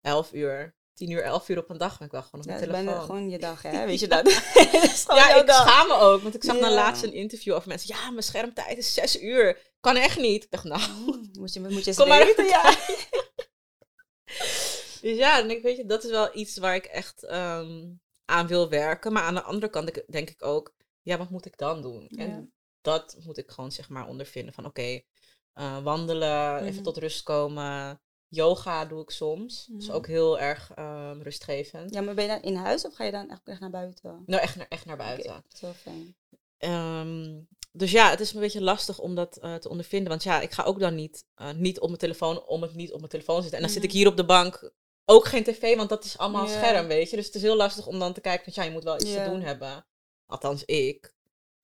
[0.00, 2.56] 11 uur, 10 uur, 11 uur op een dag ben ik wel gewoon op Ja,
[2.56, 3.16] mijn dat is bijna telefoon.
[3.16, 3.84] gewoon je dag, hè?
[3.90, 4.32] Weet je dat?
[5.18, 5.68] Ja, ik dag.
[5.68, 6.74] schaam me ook, want ik zag dan Ja.
[6.74, 7.96] laatst een interview over mensen.
[7.96, 9.58] Ja, mijn schermtijd is 6 uur.
[9.80, 10.44] Kan echt niet.
[10.44, 12.74] Ik dacht, nou, Mm, Moet je, moet je eens Kom maar weten, ja.
[15.00, 17.84] Dus ja, dan denk ik, weet je, dat is wel iets waar ik echt ehm,
[18.24, 19.12] aan wil werken.
[19.12, 20.72] Maar aan de andere kant denk- ik ook,
[21.02, 22.06] ja, wat moet ik dan doen?
[22.10, 22.22] Ja.
[22.24, 25.00] En dat moet ik gewoon zeg maar ondervinden van, oké,
[25.52, 26.82] eh, wandelen, even Mhm.
[26.82, 28.00] tot rust komen.
[28.28, 29.66] Yoga doe ik soms.
[29.66, 29.96] Dat is Mhm.
[29.96, 31.94] ook heel erg ehm, rustgevend.
[31.94, 34.22] Ja, maar ben je dan in huis of ga je dan echt, echt naar buiten?
[34.26, 35.30] Nou, echt naar, echt naar buiten.
[35.30, 36.16] Oké, dat is wel fijn.
[36.58, 37.40] Ehm,
[37.72, 40.08] dus ja, het is een beetje lastig om dat eh, te ondervinden.
[40.08, 42.92] Want ja, ik ga ook dan niet, eh, niet op mijn telefoon om het niet
[42.92, 43.58] op mijn telefoon te zitten.
[43.60, 43.98] En dan zit ik Mhm.
[43.98, 44.72] hier op de bank
[45.04, 47.16] ook geen tv, want dat is allemaal scherm, weet je.
[47.16, 49.12] Dus het is heel lastig om dan te kijken van ja, je moet wel iets
[49.12, 49.86] te doen hebben.
[50.26, 51.14] Althans, ik.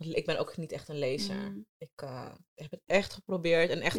[0.05, 1.35] Ik ben ook niet echt een lezer.
[1.35, 1.59] Mhm.
[1.79, 3.71] Ik eh, heb het echt geprobeerd.
[3.71, 3.97] En echt,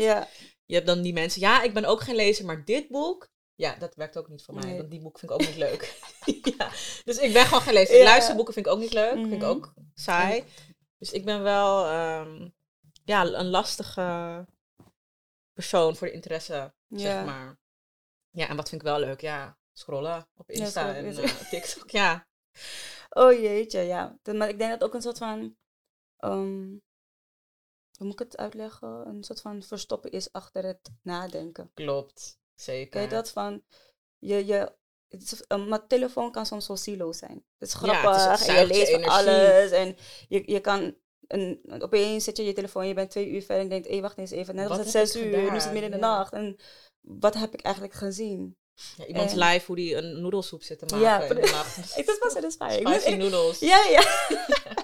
[0.65, 3.75] je hebt dan die mensen, ja, ik ben ook geen lezer, maar dit boek, ja,
[3.75, 4.63] dat werkt ook niet voor mij.
[4.65, 4.77] Nee.
[4.77, 5.99] Want die boek vind ik ook niet leuk.
[6.57, 6.69] ja.
[7.03, 8.03] Dus ik ben gewoon geen lezer.
[8.03, 9.13] Luisterboeken vind ik ook niet leuk.
[9.13, 9.49] Vind ik Mhm.
[9.49, 10.43] ook saai.
[10.97, 12.49] Dus ik ben wel ehm,
[13.05, 14.45] ja, een lastige
[15.53, 16.97] persoon voor de interesse, Ja.
[16.99, 17.59] zeg maar.
[18.29, 19.21] Ja, en wat vind ik wel leuk?
[19.21, 21.89] Ja, scrollen op Ja, Insta scrollen, en eh, TikTok.
[21.89, 22.27] Ja,
[23.09, 24.17] Oh jeetje, ja.
[24.33, 25.55] Maar ik denk dat ook een soort van.
[26.23, 26.67] Ehm,
[27.97, 29.07] hoe moet ik het uitleggen?
[29.07, 31.71] Een soort van verstoppen is achter het nadenken.
[31.73, 32.37] klopt.
[32.55, 33.01] Zeker.
[33.01, 33.63] Je dat van.
[34.19, 34.71] Je, je,
[35.07, 37.45] het is, een maar telefoon kan soms zo silo zijn.
[37.57, 39.71] Het is Ja, het is- grappig en je leest van alles.
[39.71, 39.95] En
[40.27, 40.95] je, je kan.
[41.27, 44.17] Een, opeens zet je je telefoon, je bent twee uur verder en denkt, hé, wacht
[44.17, 44.55] eens even.
[44.55, 46.15] Net was het zes uur, nu is het midden in de Ja.
[46.17, 46.33] nacht.
[46.33, 46.57] En
[47.01, 48.57] wat heb ik eigenlijk gezien?
[48.97, 51.77] Ja, iemands en- live hoe die een noedelsoep zit te maken Ja, in de nacht.
[51.97, 52.87] Ik, dat was satisfying.
[52.89, 53.59] Spicy noodles.
[53.59, 54.03] Ja, ja.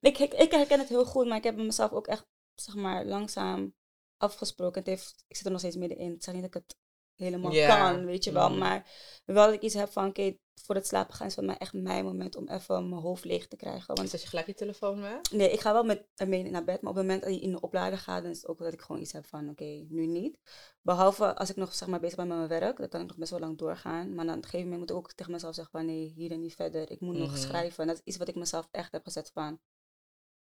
[0.00, 3.04] ik, ik, ik herken het heel goed, maar ik heb mezelf ook echt, zeg maar,
[3.04, 3.74] langzaam
[4.16, 4.78] afgesproken.
[4.78, 6.14] Het heeft, ik zit er nog steeds middenin.
[6.14, 6.76] Ik zeg niet dat ik het
[7.14, 8.48] helemaal kan, weet je wel.
[8.50, 8.58] Mhm.
[8.58, 8.90] Maar
[9.24, 11.72] wel dat ik iets heb van, oké, voor het slapen gaan is voor mij echt
[11.72, 13.94] mijn moment om even mijn hoofd leeg te krijgen.
[13.94, 15.20] Want Zet je gelijk je telefoon weg?
[15.30, 17.50] Nee, ik ga wel met ermee naar bed, maar op het moment dat je in
[17.52, 20.06] de oplader gaat, dan is het ook dat ik gewoon iets heb van, oké, nu
[20.06, 20.38] niet.
[20.82, 23.16] Behalve als ik nog zeg maar bezig ben met mijn werk, dan kan ik nog
[23.16, 24.14] best wel lang doorgaan.
[24.14, 26.30] Maar dan op een gegeven moment moet ik ook tegen mezelf zeggen van, nee, hier
[26.30, 26.90] en niet verder.
[26.90, 27.38] Ik moet nog Mhm.
[27.38, 27.80] schrijven.
[27.82, 29.60] En dat is iets wat ik mezelf echt heb gezet van,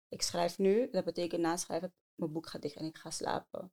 [0.08, 3.72] ik schrijf nu, dat betekent na schrijven, mijn boek gaat dicht en ik ga slapen.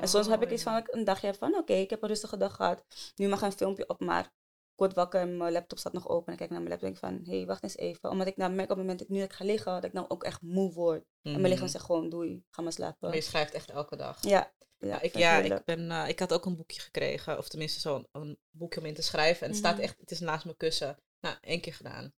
[0.00, 2.36] En soms heb ik Oh, iets van, een dagje van, oké, ik heb een rustige
[2.36, 2.84] dag gehad.
[3.14, 6.26] Nu mag een filmpje op, maar ik word wakker, mijn laptop staat nog open.
[6.26, 8.10] En ik kijk naar mijn laptop en denk van, hé, hey, wacht eens even.
[8.10, 9.92] Omdat ik nou merk op het moment dat ik nu ik ga liggen, dat ik
[9.92, 11.04] nou ook echt moe word.
[11.22, 11.72] En mijn lichaam Mhm.
[11.72, 12.96] zegt gewoon, doei, ga maar slapen.
[13.08, 14.24] Maar je schrijft echt elke dag.
[14.24, 14.52] Ja.
[14.78, 18.06] Ja, ik, ja, ik, ben, eh, ik had ook een boekje gekregen, of tenminste zo'n
[18.12, 19.42] een boekje om in te schrijven.
[19.42, 19.82] En het staat Mhm.
[19.82, 20.96] echt, het is naast mijn kussen.
[21.20, 22.12] Nou, één keer gedaan.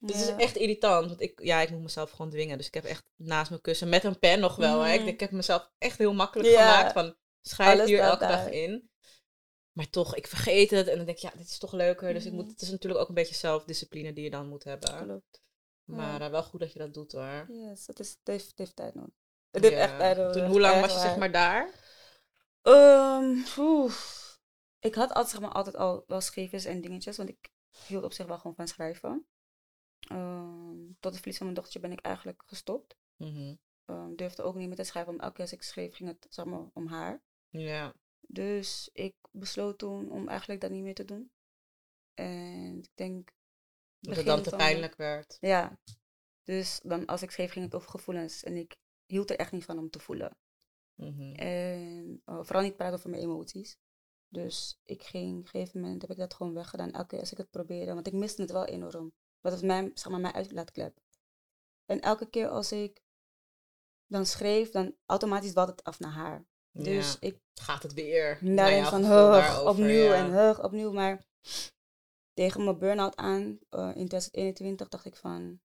[0.00, 2.56] Dus het is echt irritant, want ik, ja, ik moet mezelf gewoon dwingen.
[2.58, 4.80] Dus ik heb echt naast mijn kussen, met een pen nog wel.
[4.80, 4.92] Hè.
[4.92, 8.90] Ik, ik heb mezelf echt heel makkelijk gemaakt van, schrijf Alles hier elke dag in.
[9.72, 12.12] Maar toch, ik vergeet het en dan denk ik, ja, dit is toch leuker.
[12.14, 12.52] Dus ik moet, Mhm.
[12.52, 15.04] het is natuurlijk ook een beetje zelfdiscipline die je dan moet hebben.
[15.04, 15.42] Klopt.
[15.84, 16.24] Maar Ja.
[16.26, 17.46] eh, wel goed dat je dat doet hoor.
[17.48, 19.14] Yes, het, is, het, heeft, het heeft tijd nodig.
[19.50, 19.80] Het heeft Ja.
[19.82, 20.32] echt tijd nodig.
[20.32, 21.70] Toen, hoe lang was je zeg maar daar?
[22.66, 23.94] Oeh.
[24.80, 27.50] Ik had altijd, zeg maar, altijd al wel schrijvers en dingetjes, want ik
[27.86, 29.26] hield op zich wel gewoon van schrijven.
[30.08, 32.96] Ehm, tot het verlies van mijn dochtertje ben ik eigenlijk gestopt.
[33.84, 35.12] Ehm, durfde ook niet meer te schrijven.
[35.12, 37.22] Om elke keer als ik schreef, ging het zeg maar, om haar.
[37.48, 37.94] Ja.
[38.20, 41.30] Dus ik besloot toen om eigenlijk dat niet meer te doen.
[42.14, 43.32] En ik denk...
[43.98, 45.36] Dat het dan te pijnlijk werd.
[45.40, 45.78] Ja.
[46.42, 48.42] Dus dan als ik schreef, ging het over gevoelens.
[48.42, 48.76] En ik
[49.06, 50.36] hield er echt niet van om te voelen.
[50.94, 51.34] Mhm.
[51.34, 53.76] En eh, vooral niet praten over mijn emoties.
[54.28, 56.92] Dus ik ging, op een gegeven moment heb ik dat gewoon weggedaan.
[56.92, 57.94] Elke keer als ik het probeerde.
[57.94, 59.12] Want ik miste het wel enorm.
[59.44, 61.00] Dat was mijn, zeg maar, mijn uitlaatklep.
[61.84, 63.02] En elke keer als ik
[64.06, 66.46] dan schreef, dan automatisch walt het af naar haar.
[66.70, 67.16] Dus ja.
[67.20, 68.38] ik Gaat het weer?
[68.40, 70.14] daar naar denk jouw van hug, opnieuw ja.
[70.14, 70.92] en hug, opnieuw.
[70.92, 71.24] Maar
[72.32, 75.60] tegen mijn burn-out aan eh, in 2021 dacht ik van,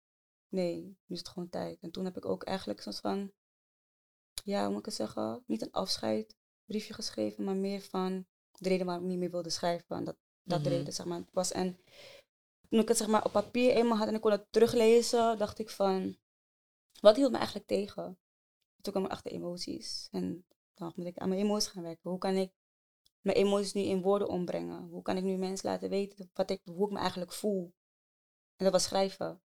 [0.49, 1.81] nee, nu is het gewoon tijd.
[1.81, 3.33] En toen heb ik ook eigenlijk zo'n van,
[4.45, 5.43] ja, hoe moet ik het zeggen?
[5.47, 10.05] Niet een afscheidbriefje geschreven, maar meer van de reden waarom ik niet meer wilde schrijven.
[10.05, 10.79] Dat, dat de Mhm.
[10.79, 11.53] reden, zeg maar, was.
[11.53, 11.79] En
[12.69, 15.59] toen ik het zeg maar op papier eenmaal had en ik kon het teruglezen, dacht
[15.59, 16.17] ik van,
[17.01, 18.19] wat hield me eigenlijk tegen?
[18.81, 20.09] Toen kwam ik achter emoties.
[20.11, 22.11] En dan moet ik aan mijn emoties gaan werken.
[22.11, 22.53] Hoe kan ik
[23.21, 24.89] mijn emoties nu in woorden ombrengen?
[24.89, 27.75] Hoe kan ik nu mensen laten weten wat ik, hoe ik me eigenlijk voel?
[28.57, 29.43] En dat was schrijven.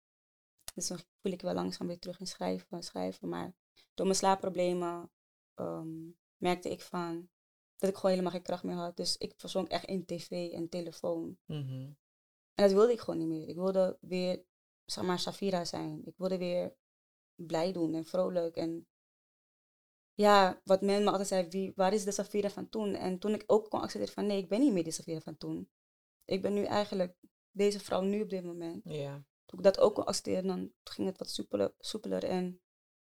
[0.74, 3.30] Dus dan voel ik wel langzaam weer terug in schrijven, schrijven.
[3.30, 3.54] Maar
[3.94, 5.12] door mijn slaapproblemen
[5.54, 7.30] ehm, merkte ik van
[7.78, 8.98] dat ik gewoon helemaal geen kracht meer had.
[8.98, 11.38] Dus ik verzonk echt in tv en telefoon.
[11.46, 11.92] Mhm.
[12.58, 13.48] En dat wilde ik gewoon niet meer.
[13.48, 14.44] Ik wilde weer,
[14.86, 16.06] zeg maar, Safira zijn.
[16.06, 16.76] Ik wilde weer
[17.36, 18.56] blij doen en vrolijk.
[18.56, 18.88] En
[20.14, 22.94] ja, wat men me altijd zei, wie, waar is de Safira van toen?
[22.94, 25.38] En toen ik ook kon accepteren van, nee, ik ben niet meer de Safira van
[25.38, 25.70] toen.
[26.26, 27.16] Ik ben nu eigenlijk
[27.52, 28.82] deze vrouw nu op dit moment.
[28.84, 29.26] Ja.
[29.46, 32.62] Toen ik dat ook kon accepteren, dan ging het wat soepeler, soepeler en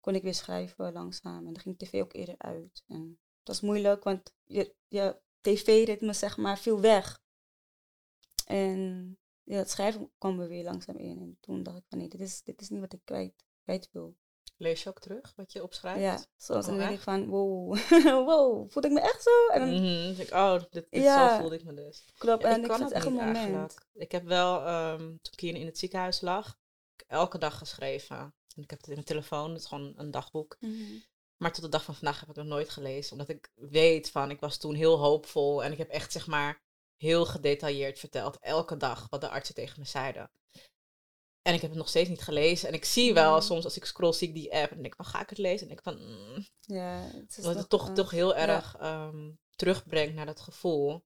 [0.00, 1.46] kon ik weer schrijven langzaam.
[1.46, 2.84] En dan ging tv ook eerder uit.
[2.86, 7.22] En het was moeilijk, want je, je tv-ritme, zeg maar, viel weg.
[8.46, 9.16] En
[9.52, 11.18] ja, het schrijven kwam er weer langzaam in.
[11.20, 13.88] En toen dacht ik van nee, dit is, dit is niet wat ik kwijt, kwijt
[13.92, 14.16] wil.
[14.56, 16.00] Lees je ook terug wat je opschrijft?
[16.00, 17.76] Ja, Oh, dan denk ik van wow,
[18.28, 19.46] wow, voelde ik me echt zo?
[19.52, 20.14] En dan, Mhm.
[20.16, 21.28] Denk ik, oh, dit, dit Ja.
[21.34, 22.04] zo voelde ik me dus.
[22.18, 23.36] klopt, Ja, en ik kan het echt een niet moment.
[23.36, 23.86] eigenlijk.
[23.92, 26.58] Ik heb wel, ehm, toen ik hier in het ziekenhuis lag,
[27.06, 28.16] elke dag geschreven.
[28.56, 30.56] En ik heb het in mijn telefoon, het is gewoon een dagboek.
[30.60, 30.74] Mhm.
[31.36, 33.12] Maar tot de dag van vandaag heb ik het nog nooit gelezen.
[33.12, 35.64] Omdat ik weet van, ik was toen heel hoopvol.
[35.64, 36.61] En ik heb echt, zeg maar,
[37.02, 38.38] heel gedetailleerd verteld.
[38.40, 40.30] Elke dag wat de artsen tegen me zeiden.
[41.42, 42.68] En ik heb het nog steeds niet gelezen.
[42.68, 43.42] En ik zie wel, Mhm.
[43.42, 44.70] soms als ik scroll, zie ik die app.
[44.70, 45.66] En denk ik van, ga ik het lezen?
[45.66, 48.48] En ik van, mm, Ja, het is dat het toch, eh, toch heel ja.
[48.48, 51.04] erg ehm, terugbrengt naar dat gevoel.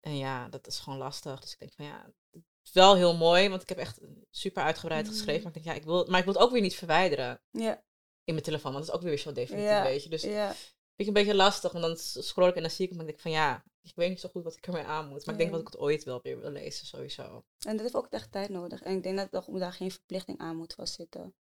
[0.00, 1.40] En ja, dat is gewoon lastig.
[1.40, 3.48] Dus ik denk van, ja, het is wel heel mooi.
[3.48, 3.98] Want ik heb echt
[4.30, 5.42] super uitgebreid geschreven.
[5.42, 7.84] Maar ik denk, ja, ik wil, maar ik wil het ook weer niet verwijderen Ja,
[8.24, 8.72] in mijn telefoon.
[8.72, 10.08] Want dat is ook weer zo definitief, Ja, weet je.
[10.08, 10.54] Dus ja,
[10.96, 13.06] vind ik een beetje lastig, want dan scroll ik en dan zie ik hem en
[13.06, 15.24] denk ik van ja, ik weet niet zo goed wat ik ermee aan moet.
[15.26, 17.44] Maar ik denk dat ik het ooit wel weer wil lezen, sowieso.
[17.58, 18.82] en dat heeft ook echt tijd nodig.
[18.82, 21.34] En ik denk dat er- daar geen verplichting aan moet vastzitten.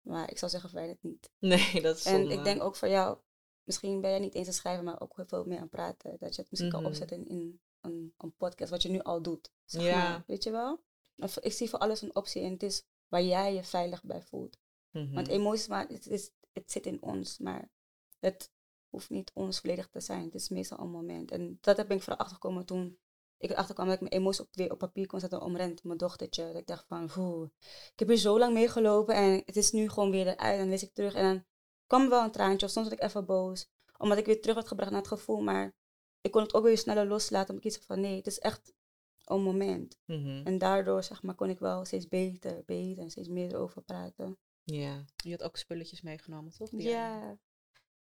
[0.00, 1.30] Maar ik zou zeggen, verwijder het niet.
[1.72, 2.34] Nee, dat is En zonde.
[2.34, 3.18] ik denk ook voor jou,
[3.64, 6.16] misschien ben jij niet eens aan het schrijven, maar ook heel veel meer aan praten.
[6.18, 6.80] Dat je het misschien Mhm.
[6.82, 9.50] kan opzetten in een, een podcast, wat je nu al doet.
[9.64, 10.08] Zeg Ja.
[10.08, 10.82] maar, weet je wel?
[11.16, 14.22] Of, ik zie voor alles een optie en het is waar jij je veilig bij
[14.22, 14.56] voelt.
[14.90, 15.14] Mhm.
[15.14, 17.70] Want emoties, maar het, is, het zit in ons, maar
[18.18, 18.50] het
[18.90, 20.24] hoeft niet ons volledig te zijn.
[20.24, 21.30] Het is meestal een moment.
[21.30, 22.98] En dat heb ik vooral achtergekomen toen
[23.38, 25.84] ik erachter kwam dat ik mijn emoties op, weer op papier kon zetten om Rent,
[25.84, 26.46] mijn dochtertje.
[26.46, 27.48] Dat ik dacht van, "Oeh,
[27.92, 30.52] ik heb hier zo lang mee gelopen en het is nu gewoon weer eruit.
[30.52, 31.44] En dan lees ik terug en dan
[31.86, 33.68] kwam er wel een traantje of soms werd ik even boos.
[33.98, 35.74] Omdat ik weer terug werd gebracht naar het gevoel, maar
[36.20, 37.48] ik kon het ook weer sneller loslaten.
[37.48, 38.72] Omdat ik iets van, nee, het is echt
[39.24, 39.98] een moment.
[40.04, 40.46] Mhm.
[40.46, 44.38] En daardoor, zeg maar, kon ik wel steeds beter, beter en steeds meer erover praten.
[44.62, 45.04] Ja.
[45.16, 46.68] Je had ook spulletjes meegenomen, toch?
[46.72, 47.38] Ja.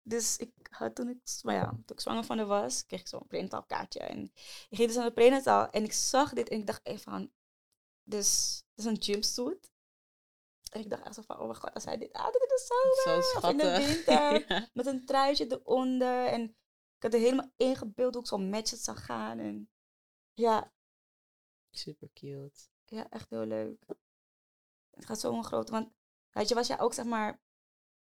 [0.02, 3.08] Dus ik had toen ik, maar ja, toen ik zwanger van haar was, kreeg ik
[3.08, 4.00] zo'n prenatal kaartje.
[4.00, 4.24] En
[4.68, 7.30] ik ging dus naar de prenatal en ik zag dit en ik dacht even van,
[8.02, 9.70] dus, dit is een jumpsuit.
[10.70, 12.66] En ik dacht echt zo van, oh mijn god, als hij dit aan in de
[12.66, 14.48] zomer Zo of in de winter.
[14.48, 14.68] Ja.
[14.72, 16.26] Met een truitje eronder.
[16.26, 16.42] En
[16.96, 19.38] ik had er helemaal ingebeeld hoe ik zo'n match zou gaan.
[19.38, 19.70] En
[20.32, 20.72] ja,
[21.70, 22.60] Super cute.
[22.84, 23.84] ja, echt heel leuk.
[24.90, 25.92] Het gaat zo'n grote, want
[26.30, 27.40] weet je, was jij ook zeg maar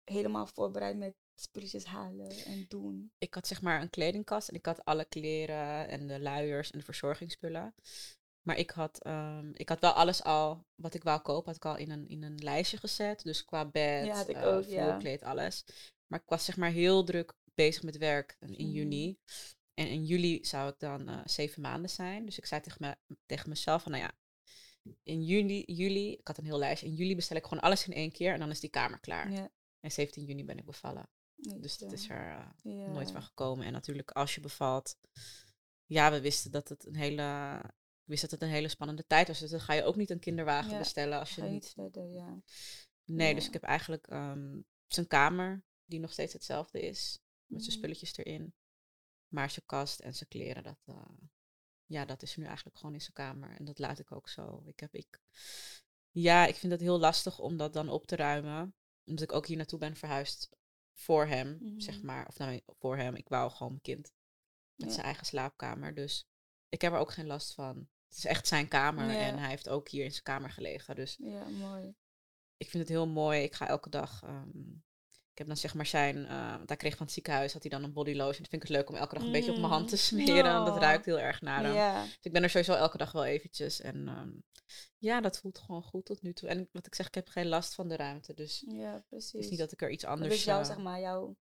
[0.03, 3.11] helemaal voorbereid met spulletjes halen en doen.
[3.17, 6.79] Ik had zeg maar een kledingkast en ik had alle kleren en de luiers en
[6.79, 7.73] de verzorgingsspullen.
[8.41, 11.65] Maar ik had, ehm, ik had wel alles al wat ik wou kopen, had ik
[11.65, 13.23] al in een, in een lijstje gezet.
[13.23, 14.83] Dus qua bed, Ja, ik eh, ook, ja.
[14.87, 15.63] vloerkleed, alles.
[16.07, 18.71] Maar ik was zeg maar heel druk bezig met werk in Mhm.
[18.71, 19.17] juni.
[19.73, 22.25] En in juli zou ik dan eh, zeven maanden zijn.
[22.25, 22.77] Dus ik zei tegen,
[23.07, 24.11] me, tegen mezelf van, nou ja,
[25.03, 26.87] in juli, juli, ik had een heel lijstje.
[26.87, 29.31] In juli bestel ik gewoon alles in één keer en dan is die kamer klaar.
[29.31, 29.49] Ja.
[29.79, 31.09] En 17 juni ben ik bevallen.
[31.41, 32.29] Dus dat is er
[32.63, 33.65] eh, nooit van gekomen.
[33.65, 34.97] En natuurlijk als je bevalt,
[35.85, 37.59] ja, we wisten dat het een hele,
[38.01, 39.39] ik wist dat het een hele spannende tijd was.
[39.39, 41.51] Dus dan ga je ook niet een kinderwagen Ja, bestellen als je niet.
[41.51, 42.41] niet verder, ja.
[43.05, 47.19] Nee, dus ik heb eigenlijk, ehm, zijn kamer, die nog steeds hetzelfde is.
[47.45, 47.79] Met zijn Mhm.
[47.79, 48.53] spulletjes erin.
[49.27, 50.95] Maar zijn kast en zijn kleren, dat, eh,
[51.85, 53.55] ja, dat is nu eigenlijk gewoon in zijn kamer.
[53.57, 54.61] En dat laat ik ook zo.
[54.65, 55.19] Ik heb, ik,
[56.09, 58.75] ja, ik vind het heel lastig om dat dan op te ruimen.
[59.05, 60.49] Omdat ik ook hier naartoe ben verhuisd
[60.93, 62.05] voor hem, zeg Mhm.
[62.05, 62.27] maar.
[62.27, 63.15] Of nou, voor hem.
[63.15, 64.13] Ik wou gewoon mijn kind
[64.75, 64.93] met Ja.
[64.93, 65.93] zijn eigen slaapkamer.
[65.95, 66.27] Dus
[66.69, 67.77] ik heb er ook geen last van.
[68.07, 69.19] Het is echt zijn kamer Ja.
[69.19, 70.95] en hij heeft ook hier in zijn kamer gelegen.
[70.95, 71.95] Dus Ja, mooi.
[72.57, 73.41] ik vind het heel mooi.
[73.43, 74.23] Ik ga elke dag.
[74.23, 74.49] ehm,
[75.31, 76.25] ik heb dan zeg maar zijn.
[76.25, 78.41] eh, want hij kreeg van het ziekenhuis had hij dan een body lotion.
[78.41, 80.01] Dat vind ik het leuk om elke dag een beetje op mijn hand te Mm.
[80.01, 80.65] smeren.
[80.65, 82.03] Dat ruikt heel erg naar hem.
[82.05, 83.81] Dus ik ben er sowieso elke dag wel eventjes.
[83.81, 84.29] En ehm,
[84.97, 86.49] ja, dat voelt gewoon goed tot nu toe.
[86.49, 88.33] En wat ik zeg, ik heb geen last van de ruimte.
[88.33, 89.33] Dus ja, het precies.
[89.33, 90.33] is niet dat ik er iets anders.
[90.33, 91.35] is jouw, eh, zeg maar, jouw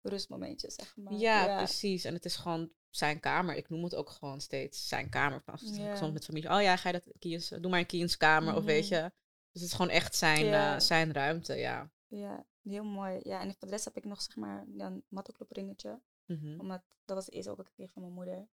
[0.00, 1.12] rustmomentje, zeg maar.
[1.14, 2.04] ja, precies.
[2.04, 3.54] En het is gewoon zijn kamer.
[3.54, 5.42] Ik noem het ook gewoon steeds zijn kamer.
[5.46, 5.96] Ik Ja.
[5.96, 8.56] soms met familie, oh ja, ga je dat Kien's, doe maar in Kien's kamer.
[8.56, 8.94] Of weet Mhm.
[8.94, 9.00] je.
[9.52, 11.90] Dus het is gewoon echt zijn, eh, zijn ruimte, ja.
[12.06, 13.20] Ja, heel mooi.
[13.22, 16.00] Ja, en voor de rest heb ik nog, zeg maar, een mattenclub ringetje.
[16.26, 16.60] Mhm.
[16.60, 18.48] Omdat, dat was eerst ook wat ik kreeg van mijn moeder.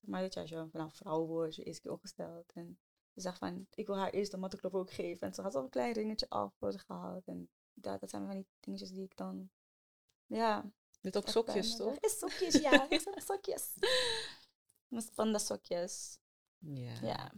[0.00, 2.52] Zeg maar, weet je, als je een nou, vrouw wordt, je eerste keer ongesteld.
[2.52, 2.78] En
[3.14, 5.26] ze zegt van, ik wil haar eerst de mattenclub ook geven.
[5.26, 7.26] En ze had al een klein ringetje af voor ze gehaald.
[7.26, 9.50] En dat, dat zijn van die dingetjes die ik dan,
[10.26, 10.70] ja.
[11.00, 11.96] Dit ook sokjes, toch?
[11.98, 12.88] Is sokjes, ja.
[13.26, 13.74] Sokjes.
[14.88, 16.18] Mijn panda sokjes.
[16.58, 17.00] Ja.
[17.02, 17.32] Ja.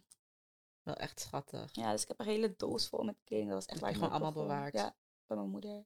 [0.82, 1.74] Wel echt schattig.
[1.74, 3.48] Ja, dus ik heb een hele doos vol met kleding.
[3.50, 4.72] Dat was echt waar ik gewoon allemaal bewaard?
[4.74, 4.96] Ja,
[5.30, 5.78] bij mijn moeder.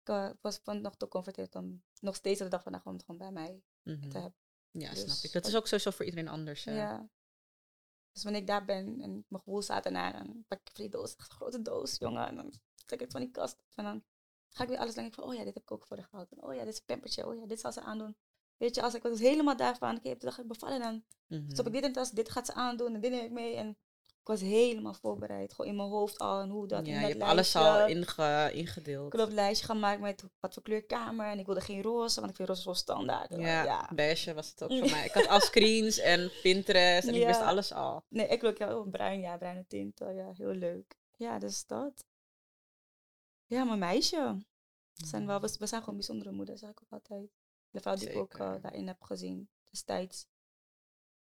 [0.00, 2.92] Ik eh, was van nog te comfortabel om nog steeds de dag van vandaag om
[2.92, 3.62] het gewoon bij mij
[4.10, 4.34] te hebben.
[4.70, 5.32] Ja, snap Dus ik.
[5.32, 6.64] Dat is ook sowieso voor iedereen anders.
[6.64, 6.74] hè.
[6.76, 7.08] Ja.
[8.12, 10.88] Dus wanneer ik daar ben en mijn gevoel staat ernaar, dan pak ik van die
[10.92, 12.26] doos, echt een grote doos, jongen.
[12.26, 13.56] En dan trek ik het van die kast.
[13.74, 14.04] En dan
[14.48, 16.30] ga ik weer alles denken van, oh ja, dit heb ik ook voor de gehad.
[16.30, 17.26] En oh ja, dit is een pampertje.
[17.26, 18.16] Oh ja, dit zal ze aandoen.
[18.56, 21.50] Weet je, als ik was helemaal daarvan, ik heb de dag bevallen, dan Mhm.
[21.50, 23.54] stop ik dit in de tas, dit gaat ze aandoen en dit neem ik mee.
[23.56, 23.78] En
[24.24, 27.00] ik was helemaal voorbereid, gewoon in mijn hoofd al en hoe dat ja, in je
[27.00, 29.12] dat hebt alles al inge, ingedeeld.
[29.12, 32.30] Ik heb een lijstje gemaakt met wat voor kleurkamer en ik wilde geen roze, want
[32.30, 33.34] ik vind roze zo standaard.
[33.34, 33.90] Ja, ja.
[33.94, 35.04] beige was het ook voor mij.
[35.04, 38.04] Ik had al screens en Pinterest en ik wist alles al.
[38.08, 40.96] Nee, ik wil ook heel bruin, ja, bruine tinten, ja, heel leuk.
[41.16, 42.04] Ja, dus dat.
[43.46, 44.44] Ja, mijn meisje.
[44.94, 47.30] We zijn, wel, we, zijn gewoon bijzondere moeders, zeg ik ook altijd.
[47.70, 50.26] De vrouw die ik ook eh, daarin heb gezien, destijds.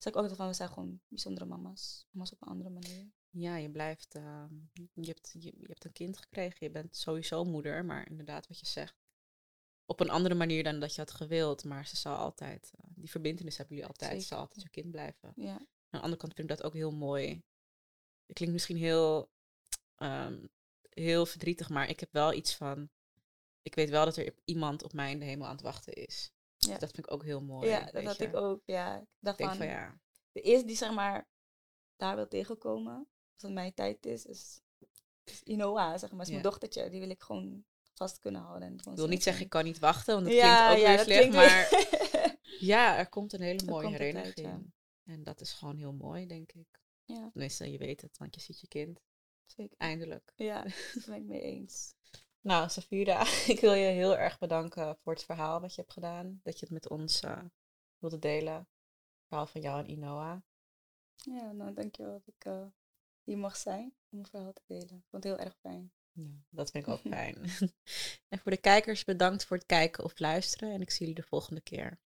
[0.04, 2.06] Zeg ik ook altijd van, we zijn gewoon bijzondere mama's.
[2.12, 3.12] Mama's op een andere manier.
[3.30, 4.16] Ja, je blijft.
[4.16, 4.54] ehm,
[4.94, 8.60] je, hebt, je, je hebt een kind gekregen, je bent sowieso moeder, maar inderdaad, wat
[8.60, 8.96] je zegt.
[9.86, 12.72] Op een andere manier dan dat je had gewild, maar ze zal altijd.
[12.78, 14.22] eh, die verbindenis hebben jullie altijd.
[14.22, 15.34] Ze zal altijd je kind blijven.
[15.36, 17.44] Ja, Aan de andere kant vind ik dat ook heel mooi.
[18.26, 19.32] Het klinkt misschien heel,
[19.96, 20.46] ehm,
[20.90, 22.90] heel verdrietig, maar ik heb wel iets van.
[23.62, 26.32] Ik weet wel dat er iemand op mij in de hemel aan het wachten is.
[26.64, 26.72] Ja.
[26.72, 27.68] Dus dat vind ik ook heel mooi.
[27.70, 28.24] ja dat had je.
[28.24, 28.62] ik ook.
[28.66, 30.00] Ja, ik dacht Ik van, van ja,
[30.32, 31.28] de eerste die zeg maar
[31.96, 32.96] daar wil tegenkomen,
[33.34, 34.62] als het mijn tijd is, is,
[35.24, 36.50] is Inoa, zeg maar, is mijn Ja.
[36.50, 36.90] dochtertje.
[36.90, 38.68] Die wil ik gewoon vast kunnen houden.
[38.68, 40.96] En ik wil niet zeggen ik kan niet wachten, want dat ja, klinkt ook ja,
[40.96, 41.34] weer slecht.
[41.34, 42.38] Maar weer-
[42.74, 44.74] ja, er komt een hele mooie herinnering.
[45.04, 46.82] En dat is gewoon heel mooi, denk ik.
[47.04, 47.30] Ja.
[47.32, 49.02] Tenminste, je weet het, want je ziet je kind.
[49.46, 49.78] Zeker.
[49.78, 50.32] Eindelijk.
[50.36, 50.62] Ja,
[50.94, 51.94] daar ben ik mee eens.
[52.44, 53.22] Nou, Safira,
[53.54, 56.40] ik wil je heel erg bedanken voor het verhaal wat je hebt gedaan.
[56.44, 57.44] Dat je het met ons eh,
[57.98, 58.54] wilde delen.
[58.54, 60.44] Het verhaal van jou en Inoa.
[61.16, 62.66] Ja, nou dankjewel dat ik eh,
[63.24, 64.98] hier mag zijn om mijn verhaal te delen.
[64.98, 65.92] Ik vond het heel erg fijn.
[66.12, 67.36] Ja, dat vind ik ook fijn.
[68.30, 70.74] en voor de kijkers, bedankt voor het kijken of luisteren.
[70.74, 72.00] En ik zie jullie de volgende keer.